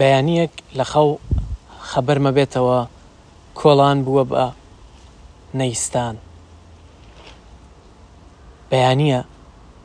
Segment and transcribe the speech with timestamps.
[0.00, 1.08] بەیانیەک لە خەو
[1.90, 2.78] خەبەرمە بێتەوە
[3.60, 4.44] کۆڵان بووە بە
[5.58, 6.14] نەیستان
[8.70, 9.20] بەیانە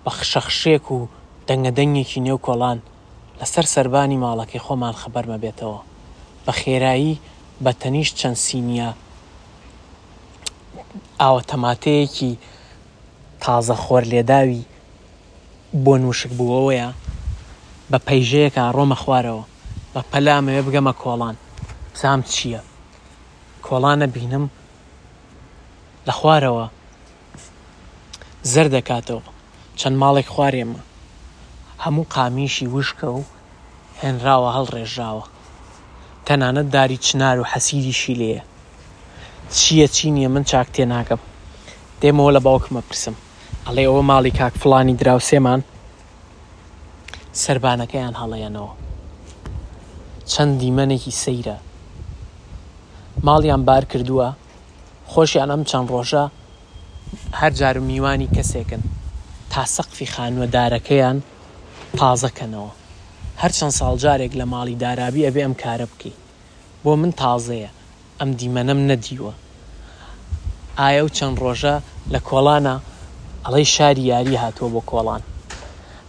[0.03, 0.97] بە خشەخشێک و
[1.47, 2.79] دەنگەدەنگێکی نێو کۆڵان
[3.39, 5.79] لەسەر سەربانی ماڵەکەی خۆمان خەبەرمە بێتەوە
[6.45, 7.15] بە خێرایی
[7.63, 8.89] بە تەنیشت چەند سینیە
[11.21, 12.31] ئاوەتەماتەیەکی
[13.43, 14.61] تازە خۆر لێداوی
[15.83, 16.89] بۆ نوشک بووەوەیە
[17.91, 19.45] بە پەیژەیەکە ڕۆمە خوارەوە
[19.95, 21.35] بە پەلامەوێ بگەمە کۆڵان
[22.01, 22.61] سام چییە
[23.65, 24.45] کۆڵانە بینم
[26.07, 26.65] لە خوارەوە
[28.53, 29.23] زەر دەکاتەوە
[29.79, 30.79] چەند ماڵێک خوارێمە
[31.83, 33.21] هەموو قامیشی وشکە و
[34.01, 35.25] هێنراوە هەڵڕێژراوە
[36.25, 38.41] تەنانەت داری چنار و حەسیریشی لێە
[39.57, 41.21] چییە چی نییە من چاک تێ ناکەم
[42.01, 43.15] دێمەوە لە باوکمە پرسم
[43.65, 45.61] ئەڵێ ئەوە ماڵی کاک فلانی دراوسێمان
[47.43, 48.71] سربانەکەیان هەڵەیەنەوە
[50.33, 51.57] چەند دیمەنێکی سەیرە
[53.27, 54.27] ماڵیان بار کردووە
[55.11, 56.23] خۆشیان ئەم چەند ڕۆژە
[57.39, 58.81] هەر جار میوانی کەسێکن
[59.51, 61.17] تا سەقفی خانوەدارەکەیان
[61.99, 62.71] تازەکەنەوە
[63.41, 66.15] هەر چەند ساڵجارێک لە ماڵی دارابی ئەبێ ئەم کارە بکەی
[66.83, 67.69] بۆ من تازەیە
[68.19, 69.33] ئەم دیمەنەم نەدیوە
[70.79, 71.75] ئایا و چەند ڕۆژە
[72.13, 72.75] لە کۆڵانە
[73.45, 75.21] ئەڵەی شاری یاری هاتووە بۆ کۆڵان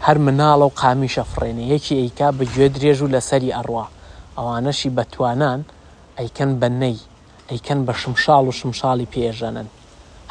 [0.07, 3.87] هەر مناڵە و قامی شەفڕێنە یەکی ئەیکا بەگوێ درێژ و لەسەری ئەڕوا
[4.39, 5.61] ئەوانەشی بەتوانان
[6.19, 6.99] ئەیکەن بە نەی
[7.51, 9.69] ئەیکەن بە شمشاڵ و شمشاڵی پێژەنن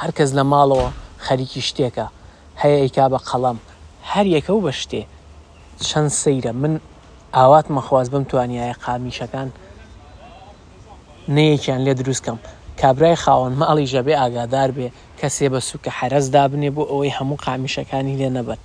[0.01, 0.89] هەرکەس لە ماڵەوە
[1.25, 2.07] خەریکی شتێکە
[2.61, 3.57] هەیە ئەیکا بە قەڵەم
[4.11, 5.01] هەر یەکە و بە شتێ
[5.87, 6.73] چەند سەیرە من
[7.35, 9.49] ئاوات مەخواز بم توانایە قامیشەکان
[11.35, 12.37] نەیەکیان لێ دروستکەم
[12.81, 14.87] کابرای خاوەن ماڵی ژەبێ ئاگادار بێ
[15.19, 18.59] کەسێ بە سوکە حەرز دابنێ بۆ ئەوەی هەموو قامیشەکانی لێ نەبن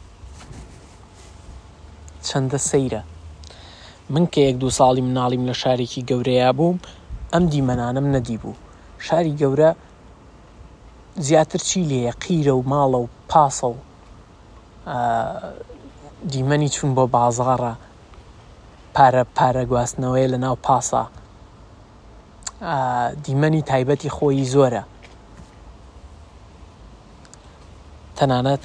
[2.29, 3.03] چەندە سەیرە
[4.11, 6.79] من کە یەک دو ساڵی مناڵیم لە شارێکی گەورەیە بووم
[7.33, 8.55] ئەم دیمەنانم نەدیبوو
[9.07, 9.71] شاری گەورە
[11.17, 13.77] زیاتر چی لێە قیرە و ماڵە و پاسە و
[16.31, 17.73] دیمەنی چون بۆ بازارە
[18.95, 21.03] پارە پارە گواستنەوەی لە ناو پاسە
[23.25, 24.83] دیمەنی تایبەتی خۆی زۆرە
[28.17, 28.63] تەنانەت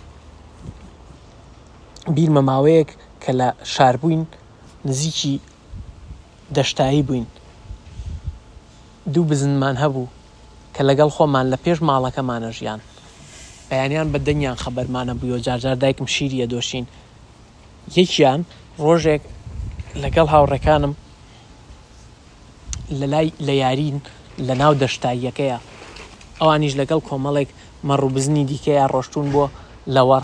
[2.16, 2.90] بیرمە ماوەیەک
[3.24, 4.25] کە لە شاربووین
[4.86, 5.40] نزیکی
[6.56, 7.28] دەشتایی بووین
[9.14, 10.08] دوو بزنمان هەبوو
[10.78, 12.80] کە لەگەڵ خۆمان لە پێش ماڵەکەمانە ژیان
[13.69, 16.86] بەیانیان بە دەنیان خەبەرمانە بووی و جارجار دایکم شیریە دۆشین
[17.97, 18.42] یەکیان
[18.84, 19.24] ڕۆژێک
[20.03, 20.94] لەگەڵ هاوڕەکانم
[23.00, 24.02] لە لای لە یارین
[24.48, 25.58] لە ناو دەشتاییەکەیە
[26.42, 27.50] ئەوانیش لەگەڵ کۆمەڵێک
[27.90, 29.46] مەڕووبزنی دیکەیە ڕۆشتون بۆ
[29.96, 30.24] لەوەڕ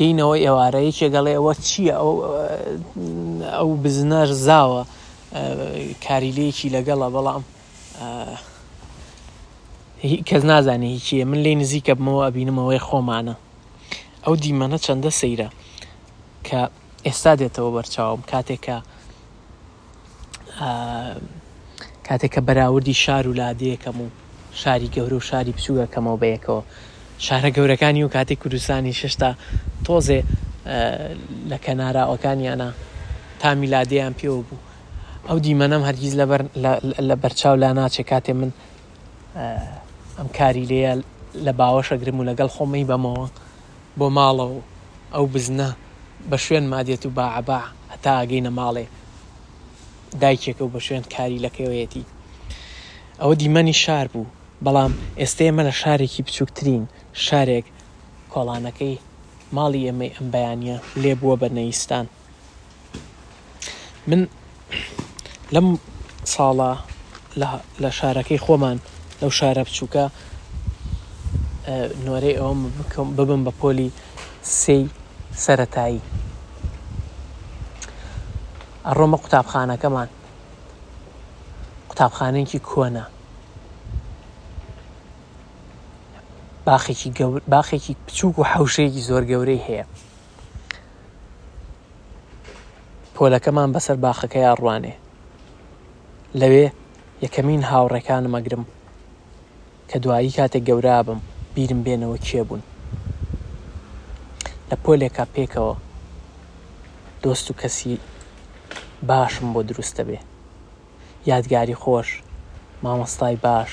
[0.00, 2.10] دینەوەی ئێوارەیە چێگەڵێ ئەوە چییە ئەو
[3.58, 4.82] ئەو بزنەر زاوە
[6.06, 7.42] کاریلەیەکی لەگەڵە بەڵام
[10.28, 13.34] کەس نازانێ هیچیە من لێ نزیکە بمەوە ئەبینمەوەی خۆمانە
[14.24, 15.48] ئەو دیمەنە چەندە سەیرە
[16.46, 16.60] کە
[17.06, 18.78] ئێستا دێتەوە بەرچاوم کاتێکە
[22.08, 24.06] کاتێککە بەراوردی شار و لادەیەکەم و
[24.60, 26.62] شاری گەورە و شاری پسوگەکەمەوە بەیەکەوە
[27.26, 29.30] شارە گەورەکانی و کاتی کوردستانی ششتا
[29.86, 30.20] تۆزێ
[31.50, 32.68] لە کەناراوەکانیانە
[33.40, 34.58] تا میلادیان پێوە بوو
[35.28, 36.14] ئەو دیمەنەم هەرگیز
[37.10, 38.50] لە بەرچاو لا ناچێ کاتێ من
[40.18, 40.92] ئەم کاری لێە
[41.46, 43.26] لە باوەشەگرم و لەگەڵ خۆمەی بەمەوە
[43.98, 44.60] بۆ ماڵەوە
[45.14, 45.68] ئەو بزنە
[46.30, 47.60] بە شوێن مادێت و باعبا
[47.92, 48.86] هەتا ئاگەینە ماڵێ
[50.22, 52.04] دایکێکە و بە شوێن کاری لەکەوێتی
[53.20, 54.32] ئەوە دیمەنی شار بوو
[54.64, 56.84] بەڵام ئێستا ئێمە لە شارێکی بچووکترین
[57.26, 57.66] شارێک
[58.32, 58.96] کۆڵانەکەی
[59.54, 62.06] ماڵی ئەمەی ئەم بەیانە لێ بووە بە نەیستان
[64.08, 64.20] من
[65.54, 65.68] لەم
[66.34, 66.72] ساڵە
[67.82, 68.78] لە شارەکەی خۆمان
[69.20, 70.04] لەو شارە بچووکە
[72.04, 72.60] نۆرەی ئەوم
[73.16, 73.90] ببم بە پۆلی
[74.60, 74.82] سی
[75.44, 76.00] سەتایی
[78.86, 80.08] ئەڕۆمە قوتابخانەکەمان
[81.90, 83.04] قوتابخانێکی کۆنا
[86.66, 87.10] باخێکی
[87.54, 89.84] باخێکی بچووک و حوشەیەکی زۆر گەورەی هەیە
[93.14, 94.94] پۆلەکەمان بەسەر باخەکە یاڕوانێ
[96.40, 96.66] لەوێ
[97.24, 98.64] یەکەمین هاوڕەکانم ئەگرم
[99.90, 101.20] کە دوایی کاتێک گەورا بم
[101.54, 102.62] بیرم بێنەوە کێبوون
[104.70, 105.74] لە پۆلێکا پێکەوە
[107.22, 107.94] دۆست و کەسی
[109.08, 110.18] باشم بۆ دروستە بێ
[111.30, 112.08] یادگاری خۆش
[112.82, 113.70] مامۆستای باش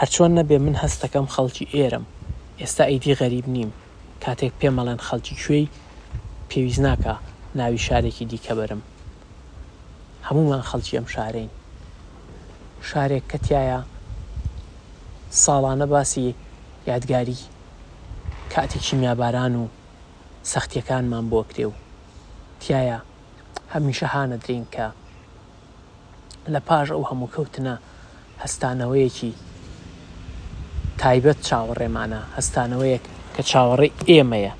[0.00, 2.06] هەرچۆن نەبێ من هەستەکەم خەڵکی ئێرم
[2.60, 3.70] ئێستا ئیدی غەریب نیم
[4.24, 5.68] کاتێک پێمەڵێن خەڵکی کوێی
[6.50, 7.14] پێویست ناکە
[7.58, 8.82] ناوی شارێکی دیکە بەرم
[10.28, 11.50] هەمومان خەڵکی ئەم شارەین
[12.90, 13.80] شارێک کەتیایە
[15.42, 16.34] ساڵانە باسی
[16.90, 17.38] یادگاری
[18.54, 19.64] کاتێکی میاباران و
[20.52, 21.74] سەختیەکانمان بۆ کرێ و
[22.60, 22.98] تایە
[23.74, 24.86] هەمیشە هاە درین کە
[26.54, 27.74] لە پاش ئەو هەموو کەوتنە
[28.42, 29.32] هەستانەوەیەکی
[31.02, 33.04] تایبەت چاوەڕێمانە هەستانەوەیەک
[33.34, 34.52] کە چاوەڕێ ئێمەیە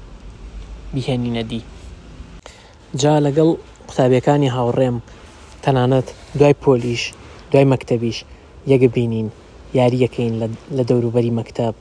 [0.94, 1.62] بهێنینەدی
[3.00, 3.48] جا لەگەڵ
[3.88, 4.96] قوتابیەکانی هاوڕێم
[5.64, 6.08] تەنانەت
[6.38, 7.02] دوای پۆلیش
[7.50, 8.18] دوای مەکتەبیش
[8.72, 9.28] یەگە بینین
[9.78, 10.34] یاری یەکەین
[10.76, 11.74] لە دەوروبەری مەکتب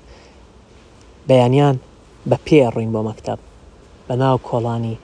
[1.27, 1.77] بەیانیان
[2.29, 3.39] بە پێ ڕوین بۆ مەکتب
[4.07, 4.97] بە ناو کۆڵانی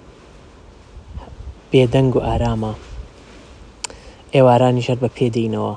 [1.72, 2.74] بێدەنگ و ئارامە
[4.34, 5.74] ئێوارانی شەر بە پێدەینەوە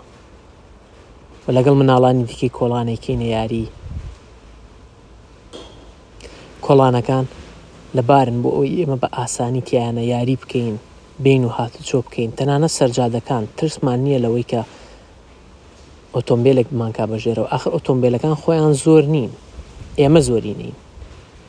[1.49, 3.65] و لەگەڵ مناڵانی دیکەی کۆڵانێکین یاری
[6.65, 7.25] کۆڵانەکان
[7.97, 10.75] لەبارن بۆ ئەوی ئێمە بە ئاسانی تیانە یاری بکەین
[11.25, 14.61] بین و هات چۆ بکەین تەنانە سەررجادەکان ترسمان نییە لەوەی کە
[16.15, 19.31] ئۆتۆمبیلێک مانکا بەژێرەوە ئەخر ئۆتۆمبیلەکان خۆیان زۆر نین
[20.01, 20.75] ئێمە زۆری نین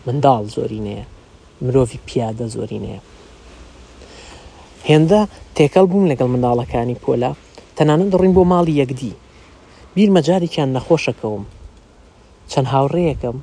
[0.06, 1.06] منداڵ زۆرینەیە
[1.64, 3.00] مرۆڤ پیادە زۆرینەیە
[4.90, 5.22] هێندە
[5.56, 7.32] تێکەڵ بووم لەگەڵ منداڵەکانی پۆلا
[7.78, 9.14] تەنانە دڕین بۆ ماڵی یەکدی
[9.98, 11.44] بیرمە جارێکیان نەخۆشەکەوم
[12.52, 13.38] چەند هاوڕێیەکەم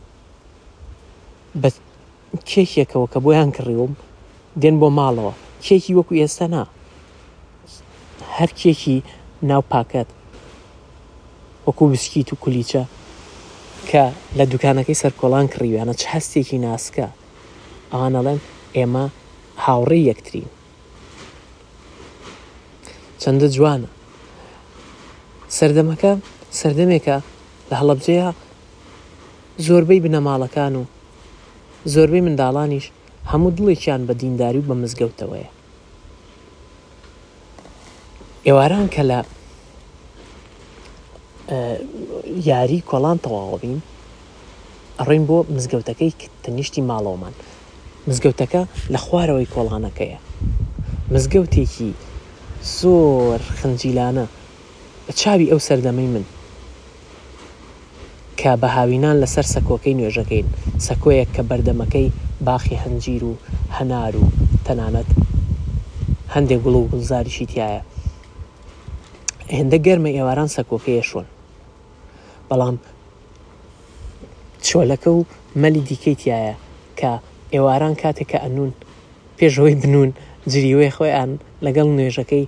[1.62, 1.68] بە
[2.50, 3.92] کێکیەکەوە کە بۆیان کڕیوم
[4.62, 5.32] دێن بۆ ماڵەوە
[5.66, 6.62] کێکی وەکو ئێستا نا
[8.36, 8.98] هەر کێکی
[9.50, 10.08] ناو پاکەت
[11.66, 12.82] وەکو بسکیت و کولیچە
[13.90, 14.04] کە
[14.38, 17.06] لە دوکانەکەی سەرکۆڵان کڕیویانە چ هەستێکی ناسکە
[17.92, 18.38] ئەوانەڵێن
[18.76, 19.04] ئێمە
[19.64, 20.48] هاوڕێ یەکترین
[23.22, 23.88] چەندە جوانە
[25.58, 26.12] سەردەمەکە
[26.56, 27.16] سەردەمێکە
[27.70, 28.28] لە هەڵەبجەیە
[29.66, 30.84] زۆربەی بنەماڵەکان و
[31.92, 32.86] زۆربەی منداڵانیش
[33.32, 35.50] هەموو دڵێکیان بە دینداری و بە مزگەوتەوەیە
[38.46, 39.20] ئێواران کە لە
[42.50, 43.76] یاری کۆڵان تەواوەبین
[45.08, 46.10] ڕێن بۆ مزگەوتەکەی
[46.42, 47.34] تەنیشتی ماڵەوەمان
[48.08, 48.62] مزگەوتەکە
[48.92, 50.18] لە خوارەوەی کۆڵانەکەیە
[51.12, 51.88] مزگەوتێکی
[52.78, 54.24] زۆر خنجیلانە
[55.20, 56.24] چاوی ئەو سەردەمەی من
[58.40, 60.46] کە بەهاوینان لەسەر سەکۆکەی نوێژەکەین
[60.86, 62.08] سەکۆیەک کە بەردەمەکەی
[62.46, 63.32] باخی هەنجیر و
[63.76, 64.24] هەنار و
[64.66, 65.08] تەنانەت
[66.34, 67.80] هەندێک گوڵ و گوڵزاریشی تایە
[69.56, 71.26] هێندە گەرمە ئێواران سەکۆکەیە شۆن
[72.48, 72.76] بەڵام
[74.68, 75.20] چۆلەکە و
[75.62, 76.54] مەلی دیکەی تایە
[76.98, 77.10] کە
[77.54, 78.70] ئێواران کاتێک کە ئەنون
[79.38, 80.10] پێشەوەی بنون
[80.52, 81.30] جریوەی خۆیان
[81.66, 82.44] لەگەڵ نوێژەکەی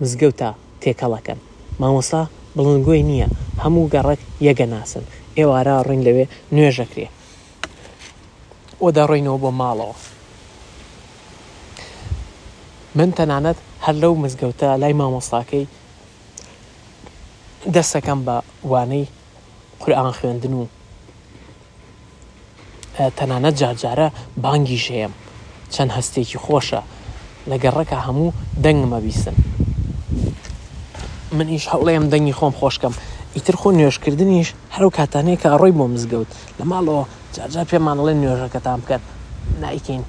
[0.00, 0.50] مزگەوتە
[0.82, 1.38] تێکەڵەکەن
[1.80, 2.22] مامۆسا
[2.56, 3.28] بڵنگۆی نییە
[3.64, 5.04] هەموو گەڕک یەگە ناسن
[5.36, 6.24] ئێوارە ڕنگ لەوێ
[6.54, 7.06] نوێژەکرێ
[8.82, 9.96] ئۆدا ڕێینەوە بۆ ماڵەوە
[12.98, 15.64] من تەنانەت هەر لەو مزگەوتە لای مامۆستاکەی
[17.74, 18.36] دەستەکەم بە
[18.72, 19.06] وانەی
[19.82, 20.62] قورآان خوێندن و
[23.18, 24.08] تەنانەت جارجارە
[24.44, 25.12] بانگی ژێم
[25.74, 26.80] چەند هەستێکی خۆشە
[27.50, 29.36] لە گەڕەکە هەموو دەنگمە بیستن
[31.38, 32.94] منیش هەوڵێم دەنگی خۆم خۆشکەم
[33.36, 37.04] ئیتر خۆ نوێشکردنیش هەرو کاتانەیە کە ڕۆی بۆ مزگەوت لە ماڵەوە
[37.36, 39.02] جارجار پێمانڵێن نوێژەکەتان بکەن
[39.62, 40.02] نایکەین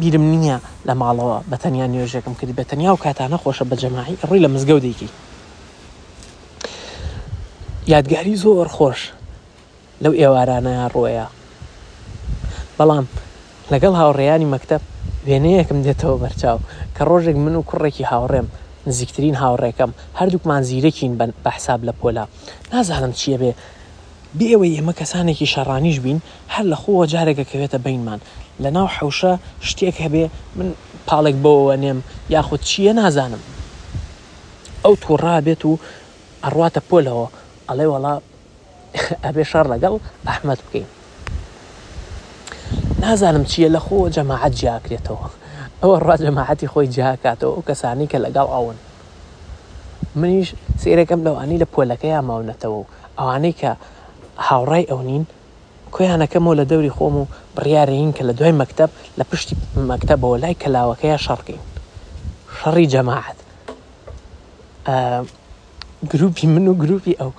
[0.00, 0.58] بیرم نییە
[0.88, 4.48] لە ماڵەوە بە تەنیا نوێژێکم کردی بە تەنیا و کاتانە خۆشە بە جەماعی ڕووی لە
[4.54, 5.08] مزگەوتێکی
[7.92, 9.00] یادگاری زۆر خۆش
[10.02, 11.26] لەو ئێوارانەیان ڕۆیە
[12.78, 13.06] بەڵام
[13.72, 14.82] لەگەڵ هاوڕێیانی مەکتب
[15.26, 16.58] وێنەیەکم دێتەوە بەرچاو
[16.96, 18.46] کە ڕۆژێک من و کوڕێکی هاوڕێم
[18.86, 22.24] نزیکترین هاوڕێکم هەردووکمان زیرەکین بن بە حساب لە پۆلا
[22.72, 23.52] نازانم چییە بێ
[24.38, 26.18] بێەوەی ئێمە کەسانێکی شەڕانیش بین
[26.54, 28.20] هەر لە خۆوە جارێکەکەوێتە بینمان
[28.62, 29.32] لە ناو حوشە
[29.68, 30.24] شتێک هەبێ
[30.58, 30.68] من
[31.08, 31.98] پاڵێک بەوەوە نێم
[32.34, 33.42] یاخود چییە نازانم
[34.84, 35.72] ئەو تووڕابێت و
[36.44, 37.26] ئەڕواتە پۆلەوە
[37.68, 38.14] ئەڵێ وڵا
[39.24, 39.94] ئەبێ شەڕ لەگەڵ
[40.28, 40.86] ئەحمد بکەین
[43.02, 45.26] نازانم چییە لە خۆ جەماعەت جیاکرێتەوە
[45.82, 48.78] ئەوە ڕاج لەماحەتی خۆی جاکاتەوە ئەو کەسانی کە لەگەڵ ئەوون
[50.20, 50.48] منیش
[50.80, 52.80] سیرەکەم لەوانی لە پۆلەکەی ئاماونەتەوە
[53.18, 53.70] ئەوانەی کە
[54.48, 55.24] هاوڕای ئەو نین
[55.94, 57.24] کۆیانەکەمەوە لە دەوری خۆم و
[57.56, 59.54] بڕیارین کە لە دوای مەکتب لە پشتی
[59.90, 61.62] مەکتبەوە لای کەلاوەکەیە شەڕکەین
[62.58, 63.38] شەڕی جەماعەت
[66.12, 67.32] گروپی من و گروپی ئەو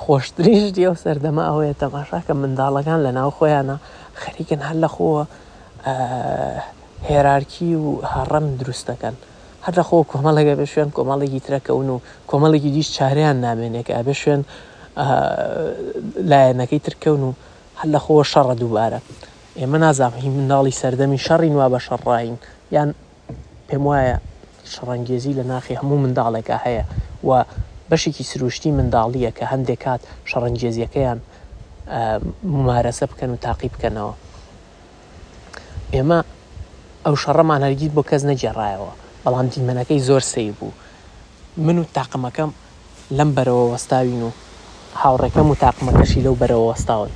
[0.00, 3.76] خۆشتریش دیێو سەردەما ئەوەیە تەماشاکە منداڵەکان لە ناو خۆیانە
[4.22, 5.24] خەریکن هەر لە خۆوە
[7.08, 9.16] هێرارکی و هەڕەم دروستەکەن
[9.66, 11.96] هەرە خۆ کۆمەڵەکە بە شوێن کۆمەڵێکی ترەکەون و
[12.30, 14.42] کۆمەڵێکی دیش چاریان نامێنێکە ئەبێ شوێن
[16.30, 17.30] لایەنەکەی ترکەون و
[17.80, 18.98] هەر لە خۆ شەڕە دووبارە
[19.60, 22.36] ئێمە نازام هی منداڵی سەردەمی شەڕی نووا بە شەڕڕین
[22.76, 22.88] یان
[23.68, 24.16] پێم وایە
[24.72, 26.84] شەڕەنگێزی لە ناخی هەموو منداڵێکە هەیە
[27.28, 27.30] و
[27.90, 31.18] بەشێکی سروشتی منداڵیە کە هەندێک کات شەڕەنجێزیەکەیان
[32.54, 34.14] ممارەسە بکەن و تاقی بکەنەوە
[35.94, 36.18] ئێمە
[37.06, 38.92] ئەو شەڕەمان هەرگیت بۆ کەس نەجێڕایەوە
[39.24, 40.70] بەڵام دیمەنەکەی زۆر سی بوو
[41.66, 42.50] من و تاقمەکەم
[43.18, 44.30] لەم بەرەوە وەستاوین و
[45.02, 47.12] هاوڕێکەم و تاقمەکەشی لەو بەرەوە وەستاون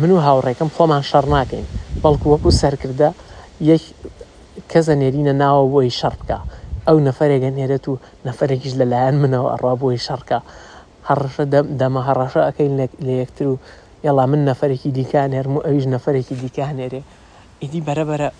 [0.00, 1.66] من و هاوڕێکم خۆمان شەڕ ناکەین
[2.02, 3.10] بەڵکو وەکو سەرکردە
[3.70, 3.82] یەک
[4.70, 6.38] کەزە نێرینە ناوە بۆی شەڕکە
[6.86, 7.92] ئەو نەفرێکە نێرێت و
[8.26, 10.38] نەفرێکیش لەلایەن منەوە ئەڕا بۆی شەڕکە
[11.08, 11.44] هەڕشە
[11.80, 12.72] دەمە هەڕەشە ئەەکەین
[13.06, 13.54] لە یەکتر و
[14.06, 17.00] یەڵا من نەفرێکی دیکان هێرم و ئەویش نەفرێکی دیکان هێرێ
[17.62, 18.30] ئیدی بەرەبەرە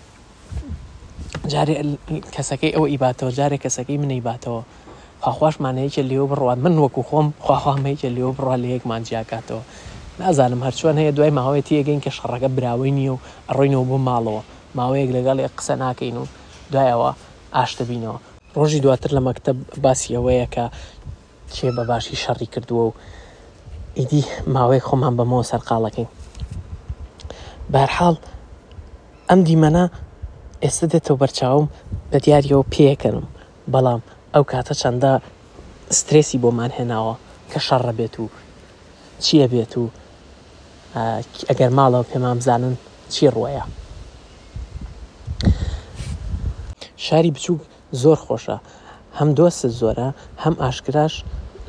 [1.53, 1.75] جارێ
[2.35, 4.61] کەسەکەی ئەوە ئیباتەوە جارێ کەسەکەی منەیباتەوە
[5.23, 9.63] خواخواشمانەیەکە لێو بڕوات من وەکو خۆم خواخوامەیەکە لێو بڕات لە یەکمان جیاکاتەوە
[10.19, 13.17] نازانم هەرچۆن هەیە دوای ماوەیەتی یەگەین کە شەڕەکە براوی نییە و
[13.55, 14.41] ڕوینەوە بۆ ماڵەوە
[14.77, 16.25] ماوەیەک لەگەڵ قسە ناکەین و
[16.71, 17.11] دوایەوە
[17.57, 18.17] ئاشتە بینەوە
[18.59, 20.65] ڕۆژی دواتر لە مەکتب باسی ئەوەیە کە
[21.55, 22.91] کێ بە باشی شەڕی کردووە و
[23.99, 24.23] ئیدی
[24.55, 26.09] ماوەیە خۆمان بەمەوە سەرقاڵەکەین
[27.73, 28.15] بەرحاڵ
[29.29, 29.71] ئەم دیمەە
[30.65, 31.65] ئێستا دێتەوە بەرچاوم
[32.11, 33.27] بە دیاریەوە پێکەنم
[33.73, 34.01] بەڵام
[34.33, 35.13] ئەو کاتە چەندە
[35.99, 37.13] سترسی بۆمان هێناوە
[37.51, 38.25] کە شەڕە بێت و
[39.23, 39.83] چییە بێت و
[41.49, 42.75] ئەگەر ماڵەوە پێمان بزانن
[43.13, 43.65] چی ڕوەیە
[47.05, 47.61] شاری بچووک
[48.01, 48.57] زۆر خۆشە
[49.17, 50.09] هەم دۆست زۆرە
[50.43, 51.13] هەم ئاشکراش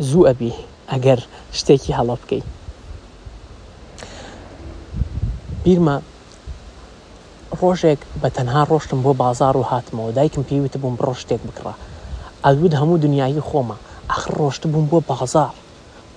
[0.09, 0.53] زوو ئەبی
[0.93, 1.21] ئەگەر
[1.59, 2.47] شتێکی هەڵە بکەیت
[5.65, 5.97] بیرمە
[7.61, 11.75] ڕۆژێک بە تەنها ڕۆشتم بۆ بازار و هاتمەوە دایکم پێویتە بووم بڕۆ شتێک بکڕە
[12.45, 13.77] ئەلود هەموو دنیای خۆمە
[14.13, 15.51] ئەخ ڕۆشت بووم بۆ بازار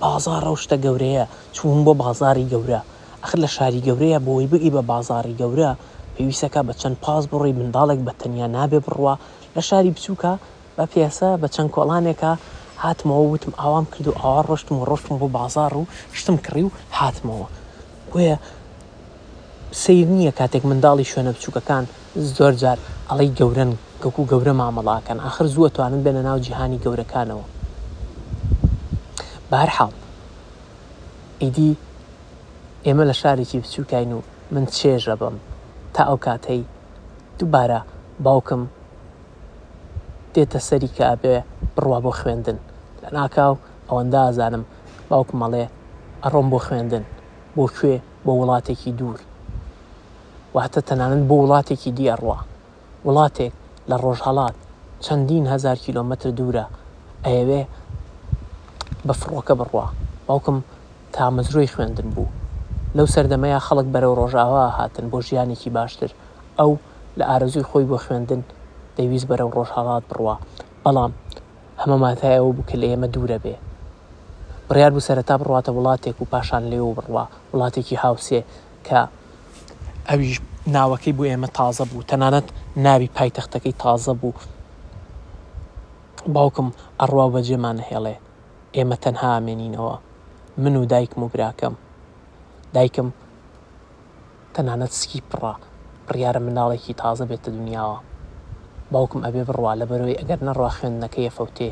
[0.02, 1.24] بازار ئەو شتە گەورەیە
[1.56, 2.80] چوون بۆ بازاری گەورە
[3.22, 5.70] ئەخر لە شاری گەورەیە بۆی بگی بە بازاری گەورە
[6.14, 9.14] پێویستەکە بە چەند پاس بڕی منداڵێک بە تەنیا نابێ بڕوە
[9.56, 10.32] لە شاری بچووکە
[10.76, 12.32] بە پێسە بە چەند کۆڵانێکە
[12.84, 15.86] هاتمەوە وتم ئاوام کرد و ئاوا ڕۆشتم و ڕۆشتم بۆ بازار و
[16.18, 17.48] شتم کڕی و هاتمەوە
[18.10, 18.36] بۆیە
[19.84, 21.84] سیر نییە کاتێک منداڵی شوێنە بچووکەکان
[22.36, 22.78] زۆر جار
[23.08, 27.44] ئەڵی گەورن گەکو گەورە مامەڵاکەن ئاخر زووەتوانن بێنە ناو جیهانی گەورەکانەوە
[29.50, 29.92] بارحاڵ
[31.42, 31.70] ئیدی
[32.86, 34.20] ئێمە لە شارێکی بچووکین و
[34.54, 35.34] من چێژە بم
[35.94, 36.60] تا ئەو کاتەی
[37.38, 37.80] دووبارە
[38.26, 38.62] باوکم
[40.34, 41.34] دێتە سەری کە ئابێ
[41.74, 42.58] بڕوا بۆ خوێندن
[43.02, 43.54] لە ناکاو
[43.88, 44.62] ئەوەندە ئازانم
[45.10, 45.64] باوکم مەڵێ
[46.22, 47.04] ئەڕۆم بۆ خوێندن
[47.56, 49.20] بۆ کوێ بۆ وڵاتێکی دوور
[50.56, 52.38] و هەتە تەنانەت بۆ وڵاتێکی دیارڕوا
[53.06, 53.52] وڵاتێک
[53.90, 54.56] لە ڕۆژهڵات
[55.04, 56.64] چەندین هزار کیلۆمەتر دوورە
[57.26, 57.62] ئەوێ
[59.06, 59.86] بە فڕۆکە بڕوا
[60.26, 60.58] باوکم
[61.14, 62.34] تا مزرۆی خوێندن بوو
[62.96, 66.10] لەو سەردەمەیە خەڵک بەرەو ڕۆژاوا هاتن بۆ ژیانێکی باشتر
[66.58, 66.70] ئەو
[67.18, 68.42] لە ئارزوی خۆی بۆ خوێندن
[68.96, 70.36] دەویست بەرەو ڕۆژهڵات بڕوا
[70.84, 71.12] بەڵام
[71.82, 73.56] هەمە ماتایەوە بوو کە لە ئێمە دوورە بێ
[74.68, 78.40] بڕیار بوو سەرەتا بڕاتە وڵاتێک و پاشان لێەوە بڕوا وڵاتێکی هاوسێ
[78.88, 79.00] کە
[80.10, 80.36] ئەویش
[80.74, 82.46] ناوەکەی بۆ ئێمە تازە بوو تەنانەت
[82.86, 84.40] ناوی پایتەختەکەی تازە بوو
[86.34, 86.68] باوکم
[87.00, 88.14] ئەڕوا بەجێمان هێڵێ
[88.76, 89.94] ئێمە تەنها ئامێنینەوە
[90.62, 91.74] من و دایکم و براکەم
[92.76, 93.08] دایکم
[94.54, 95.54] تەنانەت سکی پڕا
[96.06, 97.98] بڕیارە مناڵێکی تازە بێتە دنیاوە
[98.92, 101.70] باوکم ئەبێ بڕوا لە بەرەوەی ئەگەر نەڕوا خوێندنەکەی فەوتێ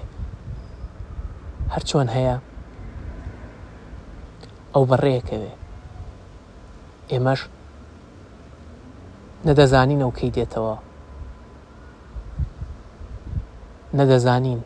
[1.74, 2.36] هەرچۆن هەیە
[4.72, 5.52] ئەو بەڕێەکەوێ
[7.12, 7.40] ئێمەش
[9.48, 10.74] نەدەزانین ئەو کەی دێتەوە
[13.98, 14.60] نەدەزانین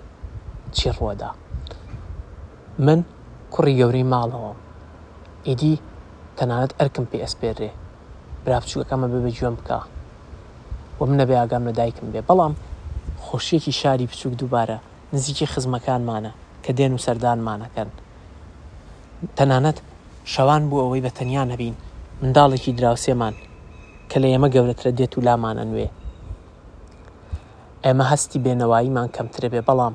[0.76, 1.30] چی ڕوەدا
[2.86, 3.00] من
[3.52, 4.52] کوڕی گەوری ماڵەوە
[5.48, 5.74] ئیدی
[6.36, 7.70] تەنانەت ئەرکم پێ ئەسپێرێ
[8.44, 9.78] براچووەکەمە ببێ گوێم بکە
[10.98, 12.54] و من نەبێ ئاگام لە دایکم بێ بەڵام
[13.24, 14.78] خۆشیێکی شاری بچووک دووبارە
[15.14, 16.32] نزیکی خزمەکانمانە
[16.64, 17.88] کە دێن و سەردانمانەکەن
[19.36, 19.78] تەنانەت
[20.32, 21.74] شەوان بوو ئەوەی بە تەنیا نەبین
[22.20, 23.34] منداڵێکی دراوسێمان
[24.10, 25.88] کە لە ئێمە گەورەترە دێت و لامانە نوێ
[27.84, 29.94] ئێمە هەستی بێنەوەییمان کەمترە بێ بەڵام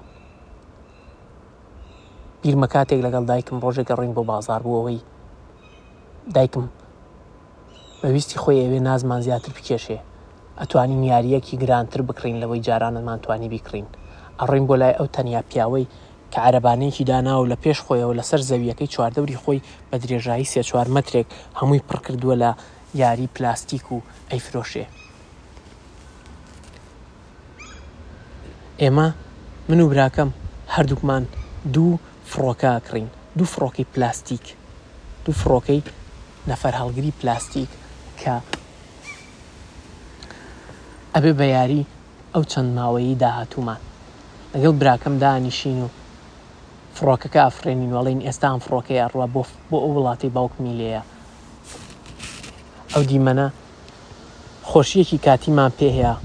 [2.41, 4.99] بیرمە کاتێک لەگەڵ دایکم ڕۆژێکە ڕنگ بۆ بازار بووەوەی
[6.35, 6.65] دایکم
[8.01, 9.99] بەویستی خۆی ئەوێ نازمان زیاتر بکێشێ
[10.59, 13.87] ئەتوانین یاریەکی گرانتر بکڕین لەوەی جارانمان توانی بیکڕین
[14.39, 15.89] ئەڕین بۆ لای ئەو تەنیا پیاوەی
[16.31, 20.87] کە عربانێکی دانا و لە پێش خۆیەوە لەسەر زەویەکەی چواردەوری خۆی بە درێژایی سێ چوار
[20.95, 21.27] مترێک
[21.59, 22.51] هەمووی پڕکردووە لە
[22.95, 24.85] یاری پلاستیک و ئەیفرۆشێ
[28.79, 29.07] ئێمە
[29.69, 30.29] من و براکەم
[30.75, 31.23] هەردووکمان
[31.73, 31.97] دوو
[32.31, 33.07] فڕۆکە کڕین
[33.37, 34.45] دوو فڕۆکی پلاستیک
[35.25, 35.81] دوو فڕۆکەی
[36.49, 37.69] نەفەر هەڵگری پلاستیک
[38.21, 38.35] کە
[41.15, 41.85] ئەبێ بە یاری
[42.33, 43.79] ئەو چەند ماوەیی داهاتوومان
[44.53, 45.89] لەگەڵ براکەم دانیشین و
[46.97, 51.01] فڕۆکەکە ئافرێنین وڵین ئێستا ئەم فڕۆکەیە ڕوە بۆ بۆ ئەو وڵاتی باوکمی لێە
[52.95, 53.47] ئەو دیمەنە
[54.69, 56.15] خۆشیەکی کاتیمان پێ هەیە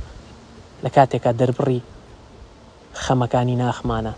[0.85, 1.81] لە کاتێکە دەربڕی
[3.03, 4.15] خەمەکانی ناخمانە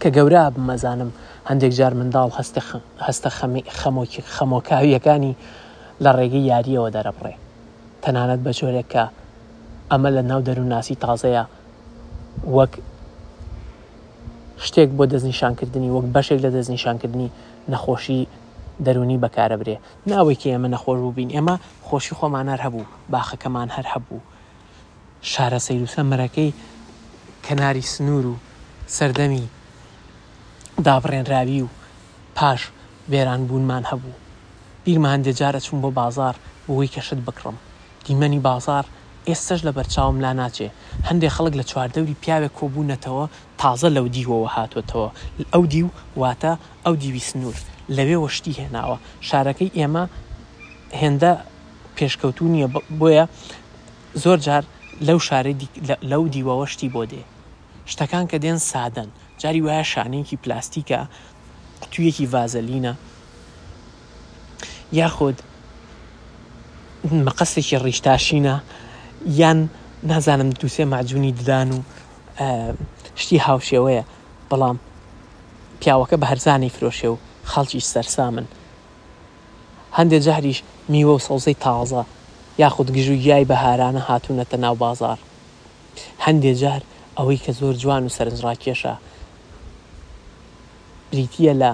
[0.00, 1.10] کە گەورە بمەزانم
[1.48, 2.30] هەندێک جار منداڵ
[3.06, 3.28] هەستە
[3.80, 5.32] خەمۆکی خەمۆکاویەکانی
[6.04, 7.34] لە ڕێگەی یاریەوە دەرەبڕێ
[8.02, 9.04] تەنانەت بە جۆرێکە
[9.90, 11.44] ئەمە لە ناو دەروناسی تازەیە
[12.56, 12.72] وەک
[14.66, 17.28] شتێک بۆ دەستنیشانکردنی وەک بەشێک لە دەستنیشانکردنی
[17.72, 18.22] نەخۆشی
[18.84, 19.76] دەرونی بەکارە برێ
[20.10, 21.56] ناوەیەکی ئێمە نەخۆش بووبین ئێمە
[21.86, 24.26] خۆشی خۆمانەر هەبوو باخەکەمان هەر هەبوو
[25.30, 26.50] شارە سەیروسە مەرەکەی
[27.46, 28.36] کەناری سنوور و
[28.96, 29.44] سەردەمی
[30.84, 31.68] دابڕێنراوی و
[32.38, 32.60] پاش
[33.10, 34.18] بێران بوونمان هەبوو
[34.84, 36.34] بیرمان دێجارە چوون بۆ بازار
[36.68, 37.56] بۆی کەشت بکڕم
[38.04, 38.84] دیمەنی بازار
[39.30, 40.68] ئێستش لە بەرچاوم لا ناچێ
[41.08, 43.24] هەندێک خەڵک لە چواردەوری پیاوێک کۆبوونەتەوە
[43.60, 45.08] تازە لەو دیوەوە هاتوێتەوە
[45.52, 45.88] ئەو دیو
[46.20, 46.52] واتە
[46.84, 47.56] ئەو دیوی سنوور
[47.96, 48.96] لەوێ وەشتی هێناوە
[49.28, 50.04] شارەکەی ئێمە
[51.00, 51.32] هێندە
[51.96, 52.68] پێشکەوتو نییە
[53.00, 53.24] بۆیە
[54.22, 54.64] زۆر جار
[55.08, 55.52] لەو شارە
[56.10, 57.22] لەو دیوەوەشتی بۆ دێ
[57.92, 59.10] شتەکان کە دێن سادەن
[59.42, 61.00] جاری وایە شانێکی پلاستیکە
[61.80, 62.94] قوتویەکی ڤازەلینە
[65.00, 65.38] یاخود
[67.28, 68.56] مەقەسێکی ڕیشتاشینە
[69.28, 69.70] یان
[70.02, 71.78] نازانم دووسێ ماجوونی ددان و
[73.16, 74.04] شتی هاوشێوەیە
[74.50, 74.76] بەڵام
[75.80, 77.18] پیاوەکە بە هەرزانی فرۆشێ و
[77.50, 78.46] خەڵکی سەرسامن
[79.98, 82.02] هەندێک جاریش میوە و سەوزەی تازە
[82.58, 85.18] یاخود گژ و یای بەهارانە هاتوونەتە ناو بازار
[86.26, 86.82] هەندێک جار
[87.18, 88.94] ئەوەی کە زۆر جوان و سەرنجڕاکێشە
[91.12, 91.72] بریتە لە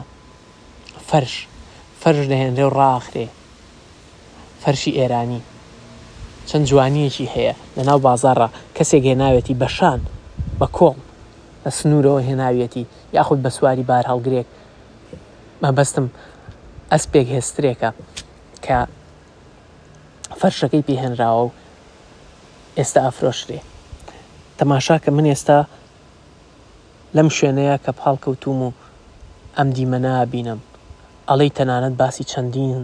[1.09, 1.35] فەرش
[2.01, 3.27] فەرش دەهێنرێ و ڕاخرێ
[4.63, 5.41] فەرشی ئێرانی
[6.51, 10.01] چەند جوانیەکی هەیە لە ناو بازارڕە کەسێک هێناوێتی بەشان
[10.61, 10.97] بە کۆم
[11.65, 12.85] لە سنوورەوە هێناویەتی
[13.17, 14.49] یاخود بە سواری بار هەڵگرێک
[15.63, 16.07] مەبەستم
[16.93, 17.91] ئەسپێک هێسترێکە
[18.65, 18.79] کە
[20.41, 21.51] فەرشەکەی پێهێنراوە و
[22.79, 23.61] ئێستا ئەفرۆشتێ
[24.59, 25.59] تەماشا کە من ئێستا
[27.17, 28.71] لەم شوێنەیە کە پاڵکەوتوم و
[29.57, 30.61] ئەم دیمەنا بینم
[31.29, 32.83] ئەڵەی تەنانەت باسی چەندین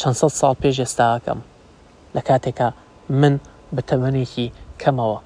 [0.00, 1.40] چەند ساڵ پێش ئێستا ئەکەم
[2.16, 2.68] لە کاتێکە
[3.20, 3.34] من
[3.74, 4.46] بە تەمەنێکی
[4.82, 5.18] کەمەوە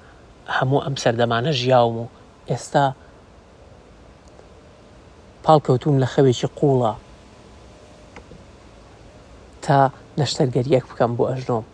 [0.57, 2.07] هەموو ئەم سەردەمانە ژیاوم و
[2.49, 2.85] ئێستا
[5.45, 6.93] پاڵکەوتوم لە خەوێکی قوڵە
[9.65, 9.79] تا
[10.19, 11.65] نەشتەرگەریەک بکەم بۆ ئەژنۆم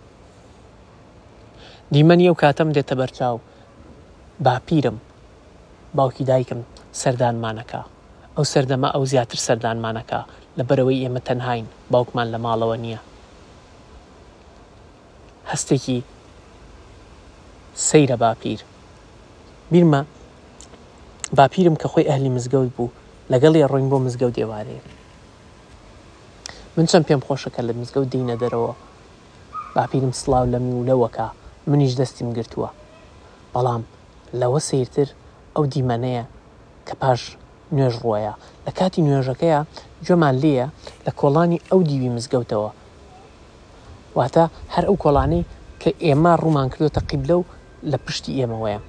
[1.93, 3.37] دیمەنی ئەو کاتەم دێتە بەرچاو
[4.45, 4.97] باپیرم
[5.97, 6.61] باوکی دایکم
[7.01, 7.81] سەردانمانەکە
[8.35, 10.19] ئەو سەردەما ئەو زیاتر سەردانمانەکە
[10.57, 12.99] لەبەرەوەی ئێمە تەنهاین باوکمان لە ماڵەوە نییە
[15.51, 15.97] هەستێکی
[17.89, 18.59] سەیرە باپیر
[19.71, 20.01] بیرمە
[21.37, 22.95] باپیرم کە خۆی ئەهلی مزگەوت بوو
[23.31, 24.81] لەگەڵی ڕۆین بۆ مزگەوت دێوارەیە
[26.75, 28.73] من چەند پێم خۆشەکە لە مزگەوت دینە دەرەوە
[29.75, 31.27] باپیرم سلااو لە میولەوەکە
[31.71, 32.69] منیش دەستیم گرتووە
[33.53, 33.83] بەڵام
[34.39, 35.07] لەوە سیرتر
[35.55, 36.23] ئەو دیمەنەیە
[36.87, 37.21] کە پاش
[37.77, 38.33] نوێژ ڕوایە
[38.65, 39.59] لە کاتی نوێژەکەیە
[40.07, 40.67] جۆمان لێیە
[41.05, 42.69] لە کۆڵانی ئەو دیوی مزگەوتەوە
[44.19, 44.43] واتە
[44.75, 45.41] هەر ئەو کۆڵانی
[45.81, 47.45] کە ئێمە ڕوومان کردوتە قیبلە و
[47.91, 48.79] لە پشتی ئێمەوەیە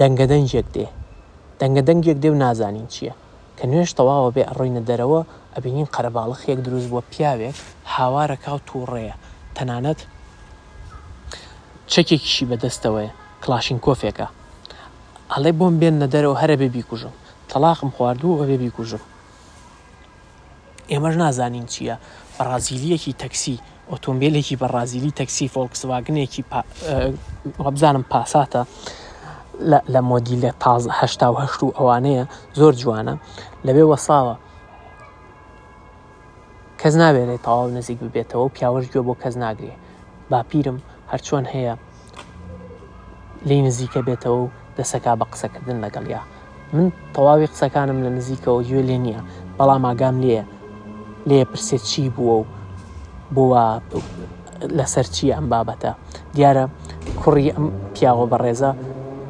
[0.00, 0.86] دەنگەدەنجێک دێ
[1.60, 3.14] دەنگەدەنگێک دێ و نازانین چییە
[3.58, 5.20] کە نوێش تەواوە بێ ئەڕۆینە دەرەوە
[5.54, 7.56] ئەبینین قەرەباڵخێک دروست بووە پیاوێک
[7.94, 9.14] هاوارەکاو تووڕێە
[9.56, 10.00] تەنانەت
[11.92, 13.08] چەکێکیشی بەدەستەوەی
[13.42, 14.26] کلاشین کۆفێکە
[15.32, 17.14] ئەڵێ بۆم بێن نەدەرەوە هەرە بێ بیکوژم
[17.50, 19.02] تەلاقم خواردوو ئەو بێ بیکوژم
[20.90, 21.96] ئێمەش نازانین چییە
[22.36, 23.58] بەرازیلیەکی تەکسی
[23.94, 26.42] ئۆتۆمبیلێکی بەڕازیلی تەکسی فۆکسواگنێکی
[27.64, 28.62] وەبزانم پاساتە
[29.92, 32.24] لە مۆدی لە پازهشتا و هەشت و ئەوانەیە
[32.58, 33.14] زۆر جوانە
[33.66, 34.34] لەبێ وەساوە
[36.80, 39.74] کەس نابێت تەواو نزیک ببێتەوە و پیاوەش گوێ بۆ کەس ناگرێ
[40.30, 40.78] باپیرم
[41.12, 41.74] هەرچۆن هەیە
[43.48, 44.48] لی نزیکە بێتەوە و
[44.78, 46.20] دەسەکا بە قسەکردن لەگەڵیا
[46.74, 49.22] من تەواوی قسەکانم لە نزیکەوە گوێ لێ نییە
[49.58, 50.44] بەڵام ئاگام لێە
[51.28, 52.44] لێ پرسێت چی بووە و
[53.36, 53.62] بووە
[54.78, 55.92] لەسەر چی ئەم بابەتە
[56.36, 56.64] دیارە
[57.20, 58.70] کوڕی ئەم پیاوە بەڕێزە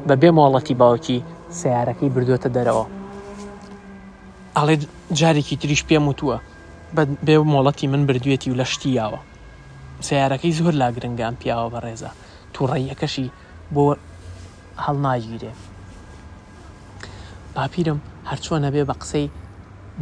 [0.07, 1.23] بە بێ مۆڵەتی باوکی
[1.59, 2.85] سیارەکەی بردوێتە دەرەوە
[4.55, 4.75] ئاڵێ
[5.19, 6.37] جارێکی تریش پێم وتووە
[7.25, 9.19] بێ مۆڵەتی من بردوێتی و لە شتیاوە
[10.07, 12.11] سیارەکەی زۆر لا گرنگان پیاوە بەڕێزە
[12.53, 13.27] تووڕێیەکەشی
[13.73, 13.85] بۆ
[14.85, 15.53] هەڵناگیرێ
[17.55, 19.29] باپیرم هەرچۆنە بێ بە قسەی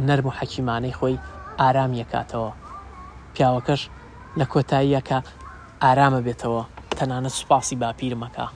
[0.06, 1.16] نەرم و حەکیمانەی خۆی
[1.60, 2.50] ئارامی کاتەوە
[3.38, 3.82] پیاوەکەش
[4.38, 5.18] لە کۆتاییەکە
[5.84, 6.62] ئارامە بێتەوە
[6.98, 8.46] تەنانەت سوپاسی باپیرمەکە